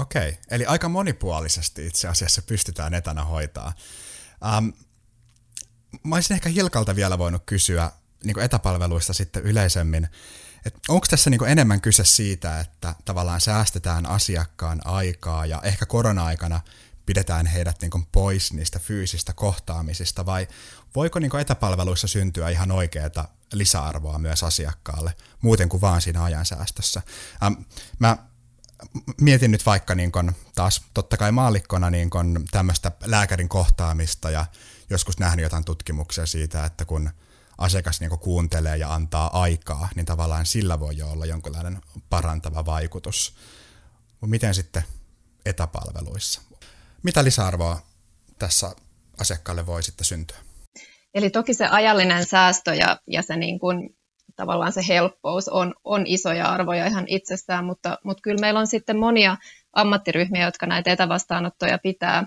Okei, 0.00 0.38
eli 0.50 0.66
aika 0.66 0.88
monipuolisesti 0.88 1.86
itse 1.86 2.08
asiassa 2.08 2.42
pystytään 2.42 2.94
etänä 2.94 3.24
hoitaa. 3.24 3.72
Um, 4.58 4.72
mä 6.02 6.14
olisin 6.14 6.34
ehkä 6.34 6.48
Hilkalta 6.48 6.96
vielä 6.96 7.18
voinut 7.18 7.42
kysyä 7.46 7.90
niin 8.24 8.40
etäpalveluista 8.40 9.12
sitten 9.12 9.42
yleisemmin, 9.42 10.08
että 10.64 10.80
onko 10.88 11.06
tässä 11.10 11.30
niin 11.30 11.48
enemmän 11.48 11.80
kyse 11.80 12.04
siitä, 12.04 12.60
että 12.60 12.94
tavallaan 13.04 13.40
säästetään 13.40 14.06
asiakkaan 14.06 14.80
aikaa 14.84 15.46
ja 15.46 15.60
ehkä 15.64 15.86
korona-aikana 15.86 16.60
pidetään 17.06 17.46
heidät 17.46 17.82
niin 17.82 18.06
pois 18.12 18.52
niistä 18.52 18.78
fyysistä 18.78 19.32
kohtaamisista, 19.32 20.26
vai 20.26 20.48
voiko 20.94 21.18
niin 21.18 21.36
etäpalveluissa 21.36 22.08
syntyä 22.08 22.48
ihan 22.48 22.70
oikeaa 22.70 23.26
lisäarvoa 23.52 24.18
myös 24.18 24.42
asiakkaalle, 24.42 25.12
muuten 25.40 25.68
kuin 25.68 25.80
vaan 25.80 26.00
siinä 26.00 26.24
ajansäästössä? 26.24 27.02
Ähm, 27.42 27.54
mä 27.98 28.16
mietin 29.20 29.50
nyt 29.50 29.66
vaikka 29.66 29.94
niin 29.94 30.12
kun, 30.12 30.32
taas 30.54 30.84
totta 30.94 31.16
kai 31.16 31.32
maallikkona 31.32 31.90
niin 31.90 32.10
tämmöistä 32.50 32.92
lääkärin 33.04 33.48
kohtaamista 33.48 34.30
ja 34.30 34.46
joskus 34.90 35.18
nähnyt 35.18 35.42
jotain 35.42 35.64
tutkimuksia 35.64 36.26
siitä, 36.26 36.64
että 36.64 36.84
kun 36.84 37.10
asiakas 37.58 38.00
niin 38.00 38.18
kuuntelee 38.18 38.76
ja 38.76 38.94
antaa 38.94 39.40
aikaa, 39.40 39.88
niin 39.94 40.06
tavallaan 40.06 40.46
sillä 40.46 40.80
voi 40.80 40.96
jo 40.96 41.10
olla 41.10 41.26
jonkinlainen 41.26 41.80
parantava 42.10 42.66
vaikutus. 42.66 43.34
Miten 44.26 44.54
sitten 44.54 44.82
etäpalveluissa? 45.46 46.42
Mitä 47.02 47.24
lisäarvoa 47.24 47.82
tässä 48.38 48.76
asiakkaalle 49.20 49.66
voi 49.66 49.82
sitten 49.82 50.04
syntyä? 50.04 50.36
Eli 51.14 51.30
toki 51.30 51.54
se 51.54 51.66
ajallinen 51.66 52.26
säästö 52.26 52.74
ja, 52.74 53.00
ja 53.06 53.22
se 53.22 53.36
niin 53.36 53.58
kuin, 53.58 53.96
tavallaan 54.36 54.72
se 54.72 54.84
helppous 54.88 55.48
on, 55.48 55.74
on 55.84 56.06
isoja 56.06 56.46
arvoja 56.46 56.86
ihan 56.86 57.04
itsessään, 57.08 57.64
mutta, 57.64 57.98
mutta 58.04 58.20
kyllä 58.20 58.40
meillä 58.40 58.60
on 58.60 58.66
sitten 58.66 58.98
monia 58.98 59.36
ammattiryhmiä, 59.72 60.44
jotka 60.44 60.66
näitä 60.66 60.92
etävastaanottoja 60.92 61.78
pitää 61.78 62.26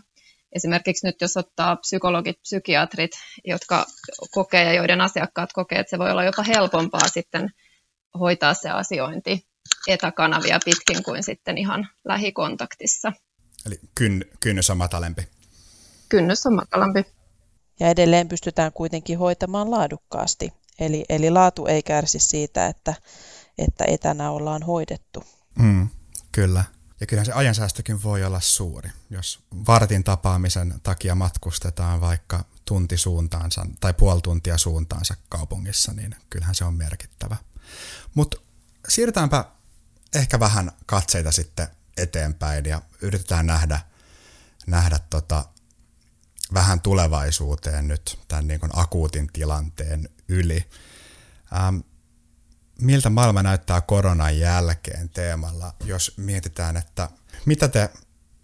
esimerkiksi 0.56 1.08
nyt 1.08 1.22
jos 1.22 1.38
ottaa 1.38 1.76
psykologit, 1.76 2.42
psykiatrit, 2.42 3.12
jotka 3.46 3.86
kokee 4.32 4.64
ja 4.64 4.74
joiden 4.74 5.02
asiakkaat 5.02 5.54
kokee, 5.54 5.80
että 5.80 5.90
se 5.90 6.00
voi 6.00 6.12
olla 6.12 6.24
jopa 6.24 6.44
helpompaa 6.44 7.08
sitten 7.08 7.50
hoitaa 8.20 8.54
se 8.54 8.70
asiointi 8.70 9.48
etäkanavia 9.88 10.60
pitkin 10.66 11.04
kuin 11.04 11.24
sitten 11.24 11.58
ihan 11.58 11.90
lähikontaktissa. 12.06 13.14
Eli 13.66 13.80
kyn, 13.96 14.26
kynnys 14.40 14.70
on 14.70 14.78
matalempi. 14.78 15.28
Kynnys 16.10 16.46
on 16.46 16.56
matalampi. 16.56 17.06
Ja 17.80 17.90
edelleen 17.90 18.28
pystytään 18.28 18.72
kuitenkin 18.74 19.18
hoitamaan 19.18 19.72
laadukkaasti. 19.72 20.54
Eli, 20.80 21.06
eli 21.10 21.30
laatu 21.30 21.66
ei 21.66 21.84
kärsi 21.84 22.20
siitä, 22.20 22.68
että, 22.68 22.94
että 23.58 23.84
etänä 23.88 24.32
ollaan 24.32 24.64
hoidettu. 24.64 25.24
Mm, 25.60 25.90
kyllä. 26.32 26.64
Ja 27.00 27.08
kyllähän 27.08 27.26
se 27.26 27.32
ajansäästökin 27.32 28.04
voi 28.04 28.24
olla 28.24 28.40
suuri, 28.40 28.90
jos 29.10 29.40
vartin 29.68 30.04
tapaamisen 30.04 30.80
takia 30.84 31.16
matkustetaan 31.16 32.02
vaikka 32.02 32.46
tunti 32.66 32.98
suuntaansa 32.98 33.66
tai 33.80 33.94
puoli 33.94 34.22
tuntia 34.22 34.58
suuntaansa 34.58 35.16
kaupungissa, 35.30 35.94
niin 35.94 36.16
kyllähän 36.30 36.56
se 36.56 36.66
on 36.66 36.74
merkittävä. 36.74 37.38
Mutta 38.14 38.38
siirrytäänpä 38.88 39.46
ehkä 40.16 40.40
vähän 40.40 40.72
katseita 40.86 41.32
sitten 41.32 41.68
eteenpäin 41.98 42.66
ja 42.66 42.82
yritetään 43.02 43.46
nähdä, 43.46 43.80
nähdä 44.68 45.00
tota, 45.10 45.46
vähän 46.54 46.82
tulevaisuuteen 46.82 47.88
nyt 47.88 48.20
tämän 48.28 48.48
niin 48.48 48.60
akuutin 48.74 49.28
tilanteen 49.34 50.10
yli. 50.28 50.70
Ähm, 51.54 51.80
miltä 52.82 53.10
maailma 53.10 53.44
näyttää 53.44 53.82
koronan 53.82 54.40
jälkeen 54.40 55.10
teemalla, 55.10 55.74
jos 55.86 56.18
mietitään, 56.18 56.78
että 56.78 57.10
mitä 57.46 57.68
te 57.68 57.90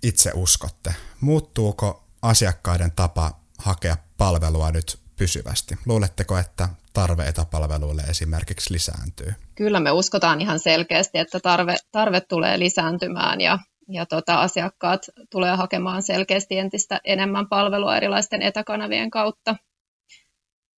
itse 0.04 0.32
uskotte? 0.36 0.96
Muuttuuko 1.22 2.04
asiakkaiden 2.22 2.92
tapa 2.92 3.32
hakea 3.58 3.98
palvelua 4.18 4.72
nyt 4.72 5.00
pysyvästi? 5.16 5.78
Luuletteko, 5.86 6.38
että 6.38 6.70
tarve 6.94 7.28
etäpalveluille 7.28 8.02
esimerkiksi 8.02 8.74
lisääntyy? 8.74 9.34
Kyllä 9.56 9.80
me 9.80 9.92
uskotaan 9.92 10.42
ihan 10.42 10.60
selkeästi, 10.60 11.18
että 11.18 11.40
tarve, 11.40 11.76
tarve 11.92 12.22
tulee 12.22 12.60
lisääntymään 12.60 13.42
ja, 13.42 13.60
ja 13.90 14.06
tota, 14.06 14.42
asiakkaat 14.42 15.02
tulee 15.32 15.56
hakemaan 15.56 16.04
selkeästi 16.04 16.60
entistä 16.60 17.02
enemmän 17.04 17.50
palvelua 17.50 17.98
erilaisten 17.98 18.42
etäkanavien 18.42 19.10
kautta. 19.10 19.56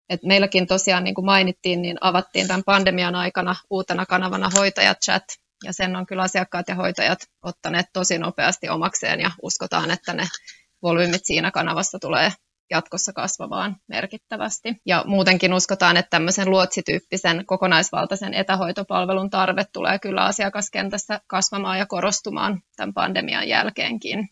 Et 0.09 0.23
meilläkin 0.23 0.67
tosiaan, 0.67 1.03
niin 1.03 1.15
kuin 1.15 1.25
mainittiin, 1.25 1.81
niin 1.81 1.97
avattiin 2.01 2.47
tämän 2.47 2.63
pandemian 2.65 3.15
aikana 3.15 3.55
uutena 3.69 4.05
kanavana 4.05 4.49
hoitajachat, 4.49 5.23
ja 5.63 5.73
sen 5.73 5.95
on 5.95 6.05
kyllä 6.05 6.23
asiakkaat 6.23 6.67
ja 6.67 6.75
hoitajat 6.75 7.19
ottaneet 7.43 7.85
tosi 7.93 8.17
nopeasti 8.17 8.69
omakseen, 8.69 9.19
ja 9.19 9.31
uskotaan, 9.41 9.91
että 9.91 10.13
ne 10.13 10.27
volyymit 10.81 11.25
siinä 11.25 11.51
kanavassa 11.51 11.99
tulee 11.99 12.31
jatkossa 12.69 13.13
kasvamaan 13.13 13.75
merkittävästi. 13.87 14.75
Ja 14.85 15.03
muutenkin 15.07 15.53
uskotaan, 15.53 15.97
että 15.97 16.09
tämmöisen 16.09 16.49
luotsityyppisen 16.49 17.45
kokonaisvaltaisen 17.45 18.33
etähoitopalvelun 18.33 19.29
tarve 19.29 19.65
tulee 19.73 19.99
kyllä 19.99 20.23
asiakaskentässä 20.23 21.19
kasvamaan 21.27 21.79
ja 21.79 21.85
korostumaan 21.85 22.61
tämän 22.75 22.93
pandemian 22.93 23.47
jälkeenkin. 23.47 24.29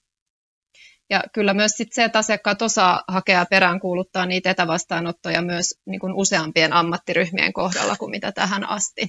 Ja 1.10 1.24
kyllä 1.34 1.54
myös 1.54 1.72
sit 1.72 1.94
se, 1.94 2.04
että 2.04 2.20
asiakkaat 2.20 2.62
osaa 2.62 3.04
hakea 3.08 3.46
perään 3.46 3.80
kuuluttaa 3.80 4.26
niitä 4.26 4.52
etävastaanottoja 4.52 5.42
myös 5.42 5.76
niin 5.86 6.00
kuin 6.00 6.14
useampien 6.14 6.74
ammattiryhmien 6.74 7.54
kohdalla 7.54 7.96
kuin 7.96 8.12
mitä 8.12 8.32
tähän 8.32 8.70
asti. 8.70 9.08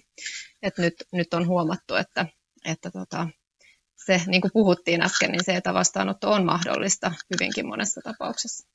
Et 0.62 0.78
nyt, 0.78 0.94
nyt 1.12 1.34
on 1.34 1.46
huomattu, 1.46 1.94
että, 1.94 2.26
että 2.64 2.90
tota, 2.90 3.28
se, 4.06 4.22
niin 4.26 4.40
kuin 4.40 4.50
puhuttiin 4.52 5.02
äsken, 5.02 5.32
niin 5.32 5.44
se 5.44 5.56
etävastaanotto 5.56 6.32
on 6.32 6.44
mahdollista 6.44 7.12
hyvinkin 7.30 7.66
monessa 7.66 8.00
tapauksessa. 8.04 8.68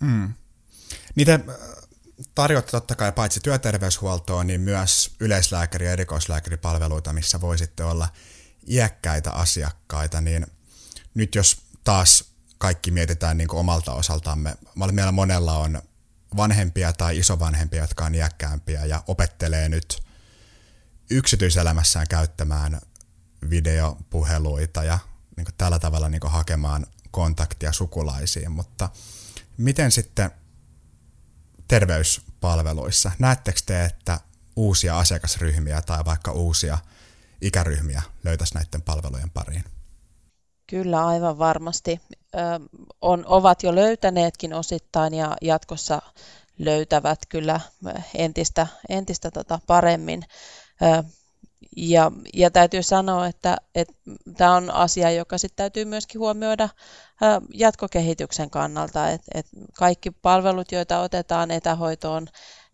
Mm. 0.00 0.32
Niitä 1.14 1.34
äh, 1.34 1.40
tarjoatte 2.34 2.70
totta 2.70 2.94
kai 2.94 3.12
paitsi 3.12 3.40
työterveyshuoltoa, 3.40 4.44
niin 4.44 4.60
myös 4.60 5.10
yleislääkäri- 5.20 5.84
ja 5.84 5.92
erikoislääkäripalveluita, 5.92 7.12
missä 7.12 7.40
voisitte 7.40 7.84
olla 7.84 8.08
iäkkäitä 8.68 9.30
asiakkaita, 9.30 10.20
niin 10.20 10.46
nyt 11.14 11.34
jos 11.34 11.56
taas 11.84 12.33
kaikki 12.64 12.90
mietitään 12.90 13.36
niin 13.36 13.48
kuin 13.48 13.60
omalta 13.60 13.92
osaltamme, 13.92 14.54
meillä 14.92 15.12
monella 15.12 15.58
on 15.58 15.82
vanhempia 16.36 16.92
tai 16.92 17.18
isovanhempia, 17.18 17.80
jotka 17.80 18.04
on 18.04 18.14
iäkkäämpiä 18.14 18.84
ja 18.84 19.02
opettelee 19.06 19.68
nyt 19.68 20.02
yksityiselämässään 21.10 22.06
käyttämään 22.08 22.80
videopuheluita 23.50 24.84
ja 24.84 24.98
niin 25.36 25.44
kuin 25.44 25.54
tällä 25.58 25.78
tavalla 25.78 26.08
niin 26.08 26.20
kuin 26.20 26.32
hakemaan 26.32 26.86
kontaktia 27.10 27.72
sukulaisiin, 27.72 28.52
mutta 28.52 28.90
Miten 29.56 29.92
sitten 29.92 30.30
terveyspalveluissa, 31.68 33.10
näettekö 33.18 33.60
te, 33.66 33.84
että 33.84 34.20
uusia 34.56 34.98
asiakasryhmiä 34.98 35.82
tai 35.82 36.04
vaikka 36.04 36.32
uusia 36.32 36.78
ikäryhmiä 37.40 38.02
löytäisi 38.24 38.54
näiden 38.54 38.82
palvelujen 38.82 39.30
pariin? 39.30 39.64
Kyllä, 40.66 41.06
aivan 41.06 41.38
varmasti. 41.38 42.00
On, 43.00 43.24
ovat 43.26 43.62
jo 43.62 43.74
löytäneetkin 43.74 44.54
osittain 44.54 45.14
ja 45.14 45.36
jatkossa 45.42 46.02
löytävät 46.58 47.18
kyllä 47.28 47.60
entistä, 48.14 48.66
entistä 48.88 49.30
tota 49.30 49.58
paremmin. 49.66 50.22
Ja, 51.76 52.12
ja 52.34 52.50
täytyy 52.50 52.82
sanoa, 52.82 53.26
että, 53.26 53.56
että 53.74 53.94
tämä 54.36 54.56
on 54.56 54.70
asia, 54.70 55.10
joka 55.10 55.38
sitten 55.38 55.56
täytyy 55.56 55.84
myöskin 55.84 56.18
huomioida 56.18 56.68
jatkokehityksen 57.54 58.50
kannalta, 58.50 59.10
että, 59.10 59.30
että 59.34 59.56
kaikki 59.78 60.10
palvelut, 60.10 60.72
joita 60.72 61.00
otetaan 61.00 61.50
etähoitoon 61.50 62.26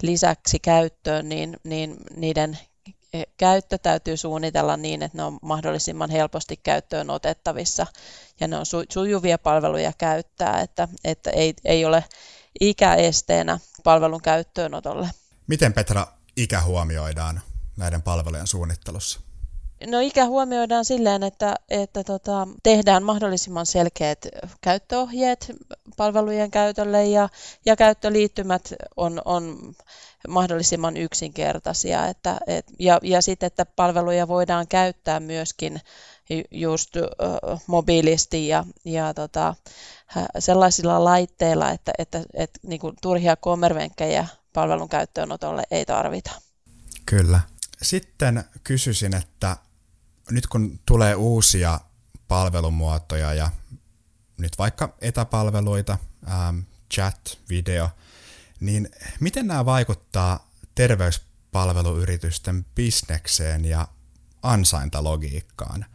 lisäksi 0.02 0.58
käyttöön, 0.58 1.28
niin, 1.28 1.56
niin 1.64 1.96
niiden 2.16 2.58
käyttö 3.36 3.78
täytyy 3.78 4.16
suunnitella 4.16 4.76
niin, 4.76 5.02
että 5.02 5.18
ne 5.18 5.24
on 5.24 5.38
mahdollisimman 5.42 6.10
helposti 6.10 6.56
käyttöön 6.56 7.10
otettavissa 7.10 7.86
ja 8.40 8.48
ne 8.48 8.56
on 8.56 8.66
sujuvia 8.92 9.38
palveluja 9.38 9.92
käyttää, 9.98 10.60
että, 10.60 10.88
että 11.04 11.30
ei, 11.30 11.54
ei 11.64 11.84
ole 11.84 12.04
ikäesteenä 12.60 13.58
palvelun 13.84 14.22
käyttöönotolle. 14.22 15.10
Miten 15.46 15.72
Petra 15.72 16.06
ikä 16.36 16.62
huomioidaan 16.62 17.40
näiden 17.76 18.02
palvelujen 18.02 18.46
suunnittelussa? 18.46 19.20
No 19.86 20.00
ikä 20.00 20.26
huomioidaan 20.26 20.84
silleen, 20.84 21.22
että, 21.22 21.54
että 21.68 22.04
tota, 22.04 22.48
tehdään 22.62 23.02
mahdollisimman 23.02 23.66
selkeät 23.66 24.26
käyttöohjeet 24.60 25.52
palvelujen 25.96 26.50
käytölle 26.50 27.06
ja, 27.06 27.28
ja 27.66 27.76
käyttöliittymät 27.76 28.72
on, 28.96 29.22
on 29.24 29.74
mahdollisimman 30.28 30.96
yksinkertaisia. 30.96 32.06
Että, 32.06 32.40
et, 32.46 32.66
ja, 32.78 32.98
ja 33.02 33.22
sitten, 33.22 33.46
että 33.46 33.66
palveluja 33.66 34.28
voidaan 34.28 34.68
käyttää 34.68 35.20
myöskin 35.20 35.80
just 36.50 36.96
uh, 36.96 37.60
mobiilisti 37.66 38.48
ja, 38.48 38.64
ja 38.84 39.14
tota, 39.14 39.54
sellaisilla 40.38 41.04
laitteilla, 41.04 41.70
että, 41.70 41.92
että, 41.98 42.22
että 42.34 42.60
niin 42.62 42.80
kuin 42.80 42.96
turhia 43.02 43.36
kommervenkkejä 43.36 44.26
palvelun 44.52 44.88
käyttöönotolle 44.88 45.62
ei 45.70 45.84
tarvita. 45.84 46.30
Kyllä. 47.06 47.40
Sitten 47.82 48.44
kysyisin, 48.64 49.16
että 49.16 49.56
nyt 50.30 50.46
kun 50.46 50.80
tulee 50.86 51.14
uusia 51.14 51.80
palvelumuotoja 52.28 53.34
ja 53.34 53.50
nyt 54.38 54.58
vaikka 54.58 54.94
etäpalveluita, 55.00 55.98
ähm, 56.30 56.58
chat, 56.94 57.38
video, 57.48 57.90
niin 58.60 58.88
miten 59.20 59.46
nämä 59.46 59.64
vaikuttaa 59.64 60.50
terveyspalveluyritysten 60.74 62.66
bisnekseen 62.74 63.64
ja 63.64 63.88
ansaintalogiikkaan? 64.42 65.86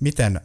Miten, 0.00 0.40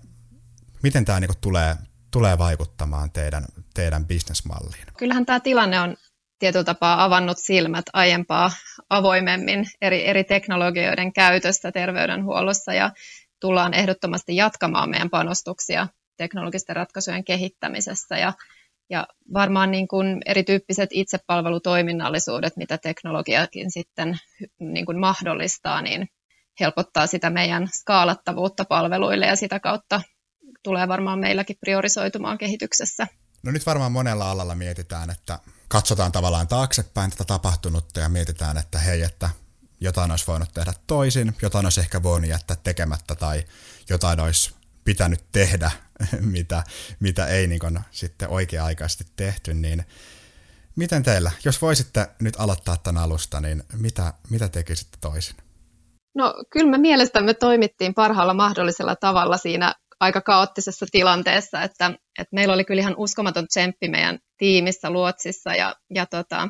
miten 0.84 1.06
tämä 1.06 1.19
niinku 1.19 1.38
tulee, 1.41 1.76
tulee 2.12 2.38
vaikuttamaan 2.38 3.12
teidän, 3.12 3.45
teidän 3.73 4.06
bisnesmalliin? 4.06 4.88
Kyllähän 4.97 5.26
tämä 5.26 5.39
tilanne 5.39 5.80
on 5.80 5.97
tietyllä 6.43 6.63
tapaa 6.63 7.03
avannut 7.03 7.38
silmät 7.38 7.86
aiempaa 7.93 8.51
avoimemmin 8.89 9.65
eri, 9.82 10.08
eri 10.08 10.23
teknologioiden 10.23 11.13
käytöstä 11.13 11.71
terveydenhuollossa 11.71 12.73
ja 12.73 12.91
tullaan 13.39 13.73
ehdottomasti 13.73 14.36
jatkamaan 14.36 14.89
meidän 14.89 15.10
panostuksia 15.10 15.88
teknologisten 16.17 16.75
ratkaisujen 16.75 17.23
kehittämisessä 17.23 18.17
ja, 18.17 18.34
ja 18.89 19.08
varmaan 19.34 19.71
niin 19.71 19.88
kuin 19.88 20.21
erityyppiset 20.25 20.89
itsepalvelutoiminnallisuudet, 20.91 22.58
mitä 22.58 22.77
teknologiakin 22.77 23.71
sitten 23.71 24.19
niin 24.60 24.86
kuin 24.86 24.99
mahdollistaa, 24.99 25.82
niin 25.82 26.08
helpottaa 26.60 27.08
sitä 27.08 27.29
meidän 27.29 27.67
skaalattavuutta 27.73 28.65
palveluille 28.65 29.25
ja 29.25 29.36
sitä 29.36 29.60
kautta 29.60 30.01
tulee 30.63 30.88
varmaan 30.88 31.19
meilläkin 31.19 31.58
priorisoitumaan 31.60 32.38
kehityksessä. 32.38 33.08
No 33.43 33.51
nyt 33.51 33.65
varmaan 33.65 33.91
monella 33.91 34.32
alalla 34.32 34.56
mietitään, 34.56 35.10
että 35.10 35.39
katsotaan 35.67 36.12
tavallaan 36.12 36.47
taaksepäin 36.47 37.12
tätä 37.12 37.23
tapahtunutta 37.23 37.99
ja 37.99 38.10
mietitään, 38.10 38.58
että 38.58 38.80
hei, 38.80 39.02
että 39.02 39.30
jotain 39.80 40.12
olisi 40.12 40.28
voinut 40.28 40.54
tehdä 40.54 40.73
toisin, 40.88 41.36
jotain 41.41 41.65
olisi 41.65 41.80
ehkä 41.80 42.04
voinut 42.04 42.30
jättää 42.30 42.58
tekemättä 42.63 43.15
tai 43.15 43.43
jotain 43.89 44.19
olisi 44.19 44.56
pitänyt 44.86 45.23
tehdä, 45.32 45.71
mitä, 46.36 46.63
mitä 46.99 47.28
ei 47.28 47.47
niin 47.47 47.60
kuin 47.60 47.80
sitten 47.91 48.30
oikea-aikaisesti 48.30 49.06
tehty, 49.15 49.54
niin 49.54 49.86
miten 50.76 51.04
teillä, 51.04 51.32
jos 51.45 51.62
voisitte 51.62 52.08
nyt 52.19 52.34
aloittaa 52.38 52.78
tämän 52.78 53.04
alusta, 53.04 53.41
niin 53.41 53.63
mitä, 53.73 54.13
mitä 54.30 54.49
tekisitte 54.49 54.97
toisin? 55.02 55.36
No 56.15 56.34
kyllä 56.49 56.71
me 56.71 56.78
mielestämme 56.78 57.34
toimittiin 57.34 57.93
parhaalla 57.93 58.34
mahdollisella 58.34 58.95
tavalla 58.95 59.38
siinä 59.38 59.76
aika 59.99 60.21
kaoottisessa 60.21 60.86
tilanteessa, 60.91 61.62
että, 61.62 61.86
että 62.19 62.36
meillä 62.36 62.54
oli 62.54 62.65
kyllä 62.65 62.82
ihan 62.82 62.95
uskomaton 62.97 63.47
tsemppi 63.47 63.89
meidän 63.89 64.19
tiimissä 64.43 64.89
Luotsissa 64.89 65.56
ja, 65.56 65.75
ja 65.95 66.06
tota, 66.06 66.49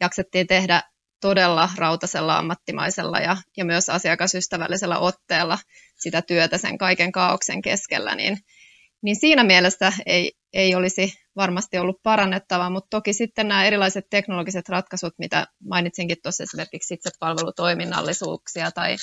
jaksettiin 0.00 0.46
tehdä 0.46 0.82
todella 1.20 1.70
rautasella 1.76 2.38
ammattimaisella 2.38 3.18
ja, 3.18 3.36
ja 3.56 3.64
myös 3.64 3.88
asiakasystävällisellä 3.88 4.98
otteella 4.98 5.58
sitä 5.96 6.22
työtä 6.22 6.58
sen 6.58 6.78
kaiken 6.78 7.12
kaauksen 7.12 7.62
keskellä, 7.62 8.14
niin, 8.14 8.38
niin 9.02 9.16
siinä 9.16 9.44
mielessä 9.44 9.92
ei, 10.06 10.32
ei 10.52 10.74
olisi 10.74 11.12
varmasti 11.36 11.78
ollut 11.78 12.02
parannettavaa, 12.02 12.70
mutta 12.70 12.88
toki 12.90 13.12
sitten 13.12 13.48
nämä 13.48 13.64
erilaiset 13.64 14.04
teknologiset 14.10 14.68
ratkaisut, 14.68 15.14
mitä 15.18 15.46
mainitsinkin 15.68 16.16
tuossa 16.22 16.42
esimerkiksi 16.42 16.94
itse 16.94 17.10
palvelutoiminnallisuuksia 17.20 18.70
tai 18.70 18.96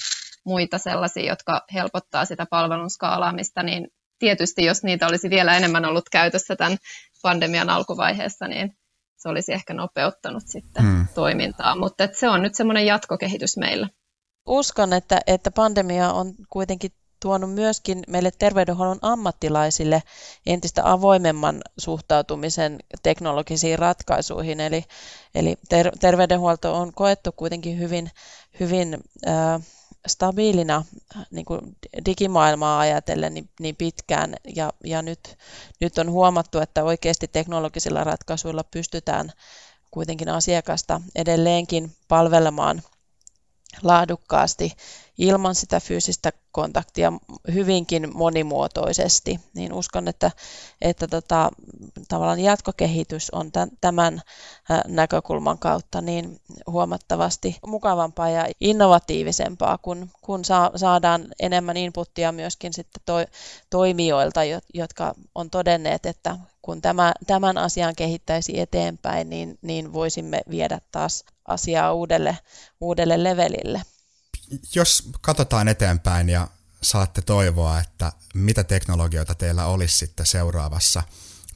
muita 0.45 0.77
sellaisia, 0.77 1.31
jotka 1.31 1.61
helpottaa 1.73 2.25
sitä 2.25 2.45
palvelun 2.49 2.89
skaalaamista, 2.89 3.63
niin 3.63 3.87
tietysti 4.19 4.65
jos 4.65 4.83
niitä 4.83 5.07
olisi 5.07 5.29
vielä 5.29 5.57
enemmän 5.57 5.85
ollut 5.85 6.09
käytössä 6.11 6.55
tämän 6.55 6.77
pandemian 7.21 7.69
alkuvaiheessa, 7.69 8.47
niin 8.47 8.77
se 9.17 9.29
olisi 9.29 9.53
ehkä 9.53 9.73
nopeuttanut 9.73 10.43
sitten 10.45 10.83
hmm. 10.83 11.07
toimintaa, 11.15 11.75
mutta 11.75 12.07
se 12.13 12.29
on 12.29 12.41
nyt 12.41 12.55
semmoinen 12.55 12.85
jatkokehitys 12.85 13.57
meillä. 13.57 13.89
Uskon, 14.47 14.93
että, 14.93 15.19
että 15.27 15.51
pandemia 15.51 16.11
on 16.11 16.33
kuitenkin 16.49 16.91
tuonut 17.19 17.53
myöskin 17.53 18.03
meille 18.07 18.31
terveydenhuollon 18.39 18.99
ammattilaisille 19.01 20.03
entistä 20.45 20.91
avoimemman 20.91 21.61
suhtautumisen 21.77 22.79
teknologisiin 23.03 23.79
ratkaisuihin. 23.79 24.59
Eli, 24.59 24.83
eli 25.35 25.55
ter- 25.69 25.97
terveydenhuolto 25.99 26.75
on 26.75 26.93
koettu 26.93 27.31
kuitenkin 27.31 27.79
hyvin, 27.79 28.11
hyvin 28.59 28.97
äh, 29.27 29.61
stabiilina 30.07 30.85
niin 31.31 31.45
kuin 31.45 31.61
digimaailmaa 32.05 32.79
ajatellen 32.79 33.33
niin, 33.33 33.49
niin 33.59 33.75
pitkään. 33.75 34.35
Ja, 34.55 34.73
ja 34.83 35.01
nyt, 35.01 35.37
nyt 35.81 35.97
on 35.97 36.11
huomattu, 36.11 36.59
että 36.59 36.83
oikeasti 36.83 37.27
teknologisilla 37.27 38.03
ratkaisuilla 38.03 38.63
pystytään 38.63 39.31
kuitenkin 39.91 40.29
asiakasta 40.29 41.01
edelleenkin 41.15 41.95
palvelemaan 42.07 42.81
laadukkaasti 43.83 44.73
ilman 45.17 45.55
sitä 45.55 45.79
fyysistä 45.79 46.31
kontaktia 46.51 47.13
hyvinkin 47.53 48.17
monimuotoisesti, 48.17 49.39
niin 49.53 49.73
uskon, 49.73 50.07
että, 50.07 50.31
että 50.81 51.07
tota, 51.07 51.51
tavallaan 52.07 52.39
jatkokehitys 52.39 53.29
on 53.29 53.51
tämän 53.81 54.21
näkökulman 54.87 55.59
kautta 55.59 56.01
niin 56.01 56.39
huomattavasti 56.67 57.57
mukavampaa 57.67 58.29
ja 58.29 58.47
innovatiivisempaa, 58.59 59.77
kun, 59.77 60.09
kun 60.21 60.41
saadaan 60.75 61.27
enemmän 61.39 61.77
inputtia 61.77 62.31
myöskin 62.31 62.73
sitten 62.73 63.01
to, 63.05 63.13
toimijoilta, 63.69 64.41
jotka 64.73 65.15
on 65.35 65.49
todenneet, 65.49 66.05
että 66.05 66.37
kun 66.61 66.81
tämä, 66.81 67.13
tämän 67.27 67.57
asian 67.57 67.95
kehittäisi 67.95 68.59
eteenpäin, 68.59 69.29
niin, 69.29 69.59
niin 69.61 69.93
voisimme 69.93 70.41
viedä 70.49 70.79
taas 70.91 71.25
asiaa 71.45 71.93
uudelle, 71.93 72.37
uudelle 72.81 73.23
levelille. 73.23 73.81
Jos 74.75 75.09
katsotaan 75.21 75.67
eteenpäin 75.67 76.29
ja 76.29 76.47
saatte 76.81 77.21
toivoa, 77.21 77.79
että 77.79 78.11
mitä 78.33 78.63
teknologioita 78.63 79.35
teillä 79.35 79.65
olisi 79.65 79.97
sitten 79.97 80.25
seuraavassa 80.25 81.03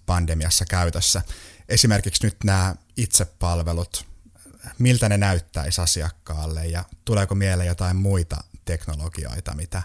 pandemiassa 0.06 0.66
käytössä. 0.66 1.22
Esimerkiksi 1.70 2.26
nyt 2.26 2.44
nämä 2.44 2.76
itsepalvelut, 2.98 4.06
miltä 4.80 5.10
ne 5.10 5.18
näyttäisi 5.18 5.82
asiakkaalle 5.82 6.68
ja 6.68 6.86
tuleeko 7.06 7.36
mieleen 7.36 7.68
jotain 7.68 7.96
muita 7.96 8.44
teknologioita, 8.66 9.56
mitä, 9.56 9.84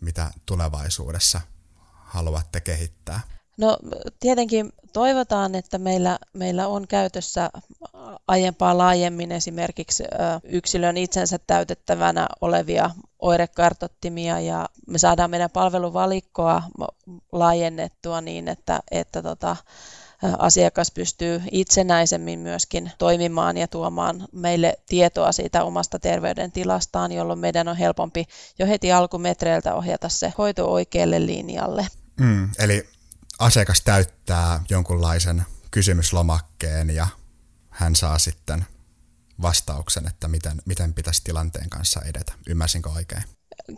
mitä 0.00 0.30
tulevaisuudessa 0.46 1.40
haluatte 1.94 2.60
kehittää? 2.60 3.37
No 3.58 3.78
tietenkin 4.20 4.72
toivotaan, 4.92 5.54
että 5.54 5.78
meillä, 5.78 6.18
meillä 6.32 6.68
on 6.68 6.88
käytössä 6.88 7.50
aiempaa 8.28 8.78
laajemmin 8.78 9.32
esimerkiksi 9.32 10.04
yksilön 10.44 10.96
itsensä 10.96 11.38
täytettävänä 11.46 12.26
olevia 12.40 12.90
oirekartottimia 13.18 14.40
ja 14.40 14.68
me 14.86 14.98
saadaan 14.98 15.30
meidän 15.30 15.50
palveluvalikkoa 15.50 16.62
laajennettua 17.32 18.20
niin, 18.20 18.48
että, 18.48 18.80
että 18.90 19.22
tota, 19.22 19.56
asiakas 20.38 20.90
pystyy 20.90 21.42
itsenäisemmin 21.52 22.38
myöskin 22.38 22.92
toimimaan 22.98 23.56
ja 23.56 23.68
tuomaan 23.68 24.28
meille 24.32 24.78
tietoa 24.88 25.32
siitä 25.32 25.64
omasta 25.64 25.98
terveydentilastaan, 25.98 27.12
jolloin 27.12 27.38
meidän 27.38 27.68
on 27.68 27.76
helpompi 27.76 28.24
jo 28.58 28.66
heti 28.66 28.92
alkumetreiltä 28.92 29.74
ohjata 29.74 30.08
se 30.08 30.32
hoito 30.38 30.72
oikealle 30.72 31.26
linjalle. 31.26 31.86
Mm, 32.20 32.50
eli 32.58 32.97
asiakas 33.38 33.80
täyttää 33.80 34.60
jonkunlaisen 34.70 35.46
kysymyslomakkeen 35.70 36.90
ja 36.90 37.06
hän 37.70 37.96
saa 37.96 38.18
sitten 38.18 38.66
vastauksen, 39.42 40.06
että 40.06 40.28
miten, 40.28 40.62
miten 40.66 40.94
pitäisi 40.94 41.24
tilanteen 41.24 41.70
kanssa 41.70 42.00
edetä. 42.00 42.32
Ymmärsinkö 42.48 42.88
oikein? 42.88 43.22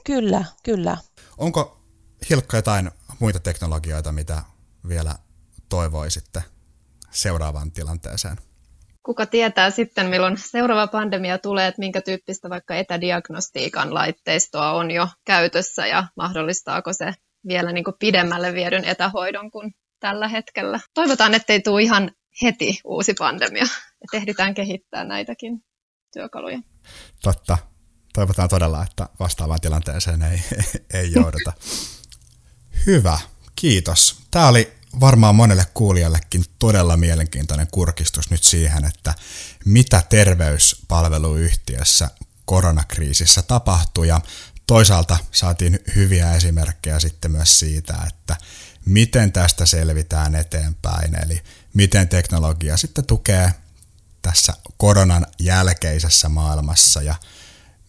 Kyllä, 0.05 0.45
kyllä. 0.63 0.97
Onko 1.39 1.81
Hilkka 2.31 2.57
jotain 2.57 2.91
muita 3.19 3.41
teknologioita, 3.41 4.13
mitä 4.13 4.43
vielä 4.89 5.15
toivoisitte 5.69 6.43
seuraavaan 7.11 7.73
tilanteeseen? 7.73 8.37
Kuka 9.03 9.27
tietää 9.27 9.71
sitten, 9.71 10.07
milloin 10.07 10.37
seuraava 10.39 10.87
pandemia 10.87 11.39
tulee, 11.39 11.67
että 11.67 11.79
minkä 11.79 12.01
tyyppistä 12.01 12.51
vaikka 12.51 12.75
etädiagnostiikan 12.75 13.95
laitteistoa 13.95 14.73
on 14.73 14.91
jo 14.91 15.09
käytössä 15.25 15.87
ja 15.87 16.05
mahdollistaako 16.17 16.93
se 16.93 17.15
vielä 17.49 17.73
niin 17.73 17.85
kuin 17.85 17.97
pidemmälle 17.99 18.55
viedyn 18.55 18.85
etähoidon 18.85 19.51
kuin 19.51 19.75
tällä 20.01 20.29
hetkellä. 20.29 20.81
Toivotaan, 20.95 21.35
ettei 21.35 21.61
tule 21.61 21.83
ihan 21.83 22.11
heti 22.43 22.81
uusi 22.85 23.15
pandemia, 23.15 23.65
että 23.65 24.17
ehditään 24.17 24.55
kehittää 24.55 25.05
näitäkin 25.05 25.65
työkaluja. 26.13 26.61
Totta. 27.23 27.59
Toivotaan 28.13 28.49
todella, 28.49 28.83
että 28.83 29.09
vastaavaan 29.21 29.61
tilanteeseen 29.61 30.23
ei, 30.23 30.43
ei 31.01 31.13
jouduta. 31.13 31.53
Hyvä, 32.87 33.19
kiitos. 33.57 34.21
Tämä 34.31 34.49
oli 34.49 34.73
varmaan 35.01 35.35
monelle 35.35 35.65
kuulijallekin 35.75 36.45
todella 36.59 36.97
mielenkiintoinen 36.97 37.67
kurkistus 37.71 38.31
nyt 38.31 38.43
siihen, 38.43 38.85
että 38.85 39.15
mitä 39.65 40.03
terveyspalveluyhtiössä 40.09 42.11
koronakriisissä 42.45 43.43
tapahtui 43.43 44.09
ja 44.09 44.21
toisaalta 44.71 45.19
saatiin 45.33 45.79
hyviä 45.95 46.35
esimerkkejä 46.35 47.01
sitten 47.01 47.31
myös 47.31 47.59
siitä, 47.59 47.95
että 48.09 48.37
miten 48.85 49.33
tästä 49.33 49.67
selvitään 49.67 50.35
eteenpäin, 50.35 51.23
eli 51.25 51.43
miten 51.75 52.09
teknologia 52.09 52.77
sitten 52.77 53.07
tukee 53.07 53.53
tässä 54.23 54.53
koronan 54.77 55.27
jälkeisessä 55.39 56.29
maailmassa 56.29 57.03
ja 57.03 57.15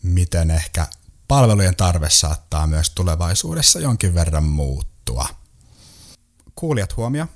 miten 0.04 0.52
ehkä 0.52 0.88
palvelujen 1.28 1.76
tarve 1.76 2.10
saattaa 2.10 2.68
myös 2.68 2.90
tulevaisuudessa 2.90 3.80
jonkin 3.80 4.16
verran 4.16 4.44
muuttua. 4.44 5.28
Kuulijat 6.56 6.98
huomio, 6.98 7.28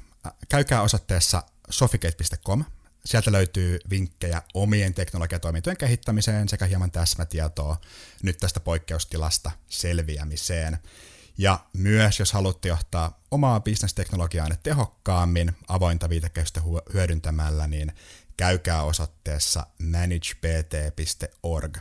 käykää 0.49 0.81
osoitteessa 0.81 1.43
sofigate.com. 1.69 2.63
Sieltä 3.05 3.31
löytyy 3.31 3.79
vinkkejä 3.89 4.41
omien 4.53 4.93
teknologiatoimintojen 4.93 5.77
kehittämiseen 5.77 6.49
sekä 6.49 6.65
hieman 6.65 6.91
täsmätietoa 6.91 7.77
nyt 8.23 8.37
tästä 8.37 8.59
poikkeustilasta 8.59 9.51
selviämiseen. 9.69 10.77
Ja 11.37 11.59
myös, 11.73 12.19
jos 12.19 12.33
haluatte 12.33 12.67
johtaa 12.67 13.19
omaa 13.31 13.59
bisnesteknologiaanne 13.59 14.57
tehokkaammin 14.63 15.55
avointa 15.67 16.09
viitekehystä 16.09 16.61
hyödyntämällä, 16.93 17.67
niin 17.67 17.91
käykää 18.37 18.83
osoitteessa 18.83 19.67
managebt.org. 19.81 21.77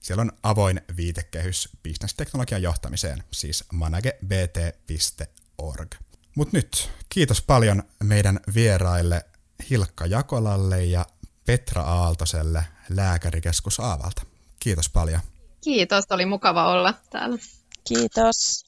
Siellä 0.00 0.20
on 0.20 0.32
avoin 0.42 0.80
viitekehys 0.96 1.68
bisnesteknologian 1.82 2.62
johtamiseen, 2.62 3.24
siis 3.30 3.64
managebt.org. 3.72 5.94
Mutta 6.34 6.56
nyt 6.56 6.90
kiitos 7.08 7.42
paljon 7.42 7.82
meidän 8.02 8.40
vieraille 8.54 9.24
Hilkka 9.70 10.06
Jakolalle 10.06 10.84
ja 10.84 11.06
Petra 11.46 11.82
Aaltoselle 11.82 12.64
Lääkärikeskus 12.88 13.80
Aavalta. 13.80 14.22
Kiitos 14.58 14.88
paljon. 14.88 15.20
Kiitos, 15.60 16.04
oli 16.10 16.26
mukava 16.26 16.72
olla 16.72 16.94
täällä. 17.10 17.38
Kiitos. 17.88 18.64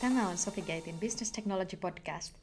Tämä 0.00 0.28
on 0.28 0.38
Sofigatein 0.38 1.00
Business 1.00 1.32
Technology 1.32 1.76
Podcast. 1.76 2.34